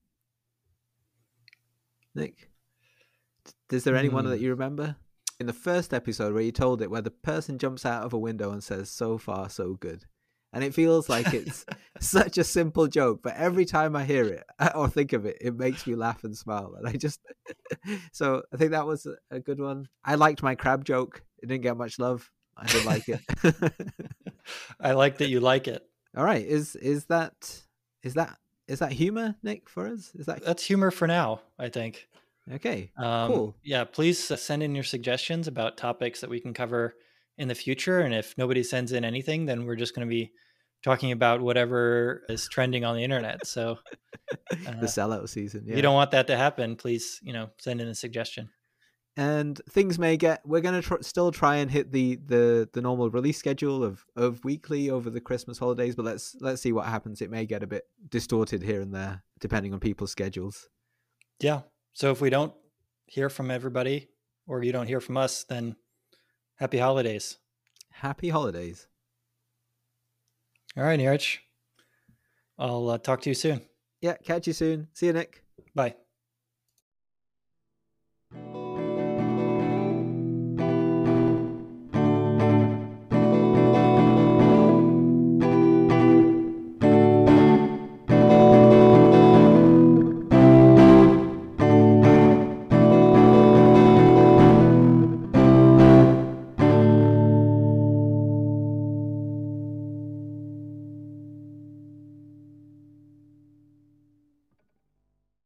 Nick? 2.15 2.51
Is 3.71 3.85
there 3.85 3.97
anyone 3.97 4.25
mm. 4.25 4.31
that 4.31 4.39
hmm. 4.39 4.45
you 4.45 4.51
remember? 4.51 4.97
In 5.39 5.47
the 5.47 5.53
first 5.53 5.93
episode 5.93 6.33
where 6.33 6.43
you 6.43 6.53
told 6.53 6.81
it, 6.81 6.91
where 6.91 7.03
the 7.03 7.11
person 7.11 7.59
jumps 7.59 7.85
out 7.85 8.05
of 8.05 8.13
a 8.13 8.19
window 8.19 8.53
and 8.53 8.63
says, 8.63 8.91
"So 8.91 9.19
far, 9.19 9.51
so 9.51 9.75
good." 9.75 10.05
And 10.57 10.65
it 10.65 10.73
feels 10.73 11.09
like 11.11 11.35
it's 11.35 11.67
such 12.01 12.39
a 12.39 12.45
simple 12.45 12.87
joke 12.87 13.21
but 13.23 13.37
every 13.37 13.67
time 13.67 13.95
i 13.95 14.05
hear 14.05 14.25
it 14.25 14.45
or 14.75 14.89
think 14.89 15.13
of 15.13 15.27
it 15.27 15.37
it 15.41 15.55
makes 15.55 15.87
me 15.87 15.95
laugh 15.95 16.25
and 16.25 16.37
smile. 16.37 16.75
And 16.79 16.89
i 16.89 16.93
just 16.93 17.21
so 18.13 18.43
i 18.53 18.57
think 18.57 18.71
that 18.71 18.87
was 18.87 19.07
a 19.31 19.39
good 19.39 19.61
one. 19.61 19.89
I 20.05 20.15
liked 20.15 20.43
my 20.43 20.55
crab 20.55 20.85
joke. 20.85 21.23
It 21.43 21.47
didn't 21.47 21.63
get 21.63 21.77
much 21.77 21.99
love. 21.99 22.31
I 22.57 22.67
did 22.67 22.85
like 22.87 23.05
it. 23.09 23.21
I 24.81 24.93
like 24.93 25.19
that 25.19 25.29
you 25.29 25.41
like 25.41 25.69
it. 25.69 25.83
All 26.17 26.25
right. 26.25 26.45
Is 26.45 26.75
is 26.77 27.05
that 27.07 27.63
is 28.03 28.15
that 28.15 28.39
is 28.67 28.79
that 28.79 28.93
humor 28.93 29.37
nick 29.43 29.69
for 29.69 29.87
us? 29.87 30.13
Is 30.15 30.27
that 30.27 30.43
that's 30.45 30.65
humor 30.65 30.91
for 30.91 31.07
now 31.07 31.43
i 31.59 31.69
think. 31.69 32.09
Okay. 32.51 32.91
Um, 32.97 33.29
cool. 33.31 33.57
yeah 33.63 33.85
please 33.85 34.19
send 34.19 34.63
in 34.63 34.75
your 34.75 34.85
suggestions 34.85 35.49
about 35.49 35.77
topics 35.77 36.21
that 36.23 36.31
we 36.31 36.41
can 36.41 36.55
cover 36.55 36.95
in 37.37 37.49
the 37.49 37.55
future. 37.55 38.01
And 38.01 38.15
if 38.15 38.39
nobody 38.39 38.63
sends 38.63 38.93
in 38.93 39.05
anything 39.05 39.45
then 39.45 39.67
we're 39.67 39.77
just 39.77 39.95
going 39.95 40.07
to 40.07 40.11
be 40.11 40.33
talking 40.83 41.13
about 41.13 41.41
whatever 41.41 42.23
is 42.29 42.49
trending 42.49 42.85
on 42.85 42.97
the 42.97 43.05
internet. 43.05 43.47
So 43.47 43.79
uh, 44.33 44.81
the 44.81 44.87
sellout 44.87 45.29
season. 45.29 45.65
Yeah. 45.67 45.77
You 45.77 45.83
don't 45.83 45.95
want 45.95 46.13
that 46.13 46.27
to 46.29 46.37
happen, 46.37 46.77
please, 46.77 47.21
you 47.23 47.33
know, 47.33 47.51
send 47.59 47.81
in 47.81 47.89
a 47.89 47.95
suggestion. 47.95 48.51
And 49.19 49.59
things 49.71 49.99
may 49.99 50.19
get. 50.19 50.43
We're 50.45 50.61
going 50.61 50.81
to 50.81 50.87
tr- 50.87 51.01
still 51.01 51.33
try 51.33 51.57
and 51.57 51.71
hit 51.71 51.91
the, 51.91 52.17
the 52.27 52.69
the 52.75 52.83
normal 52.83 53.09
release 53.09 53.39
schedule 53.39 53.83
of 53.83 54.05
of 54.15 54.45
weekly 54.45 54.91
over 54.91 55.09
the 55.09 55.23
Christmas 55.23 55.59
holidays, 55.59 55.97
but 55.97 56.05
let's 56.05 56.37
let's 56.41 56.61
see 56.61 56.73
what 56.73 56.85
happens. 56.85 57.23
It 57.23 57.31
may 57.31 57.47
get 57.47 57.63
a 57.63 57.67
bit 57.67 57.85
distorted 58.11 58.63
here 58.63 58.83
and 58.83 58.95
there 58.95 59.23
depending 59.41 59.73
on 59.73 59.81
people's 59.81 60.13
schedules. 60.13 60.69
Yeah. 61.41 61.63
So 61.95 62.11
if 62.11 62.21
we 62.21 62.29
don't 62.29 62.53
hear 63.07 63.31
from 63.31 63.51
everybody, 63.51 64.11
or 64.47 64.63
you 64.63 64.73
don't 64.73 64.87
hear 64.87 65.01
from 65.01 65.17
us, 65.17 65.45
then 65.45 65.77
happy 66.57 66.79
holidays. 66.79 67.39
Happy 67.93 68.29
holidays. 68.29 68.87
All 70.77 70.85
right, 70.85 70.99
Neeraj. 70.99 71.39
I'll 72.59 72.89
uh, 72.91 72.99
talk 72.99 73.23
to 73.23 73.31
you 73.31 73.35
soon. 73.35 73.63
Yeah, 74.01 74.15
catch 74.25 74.47
you 74.47 74.53
soon. 74.53 74.89
See 74.93 75.07
you, 75.07 75.13
Nick. 75.13 75.43
Bye. 75.75 75.95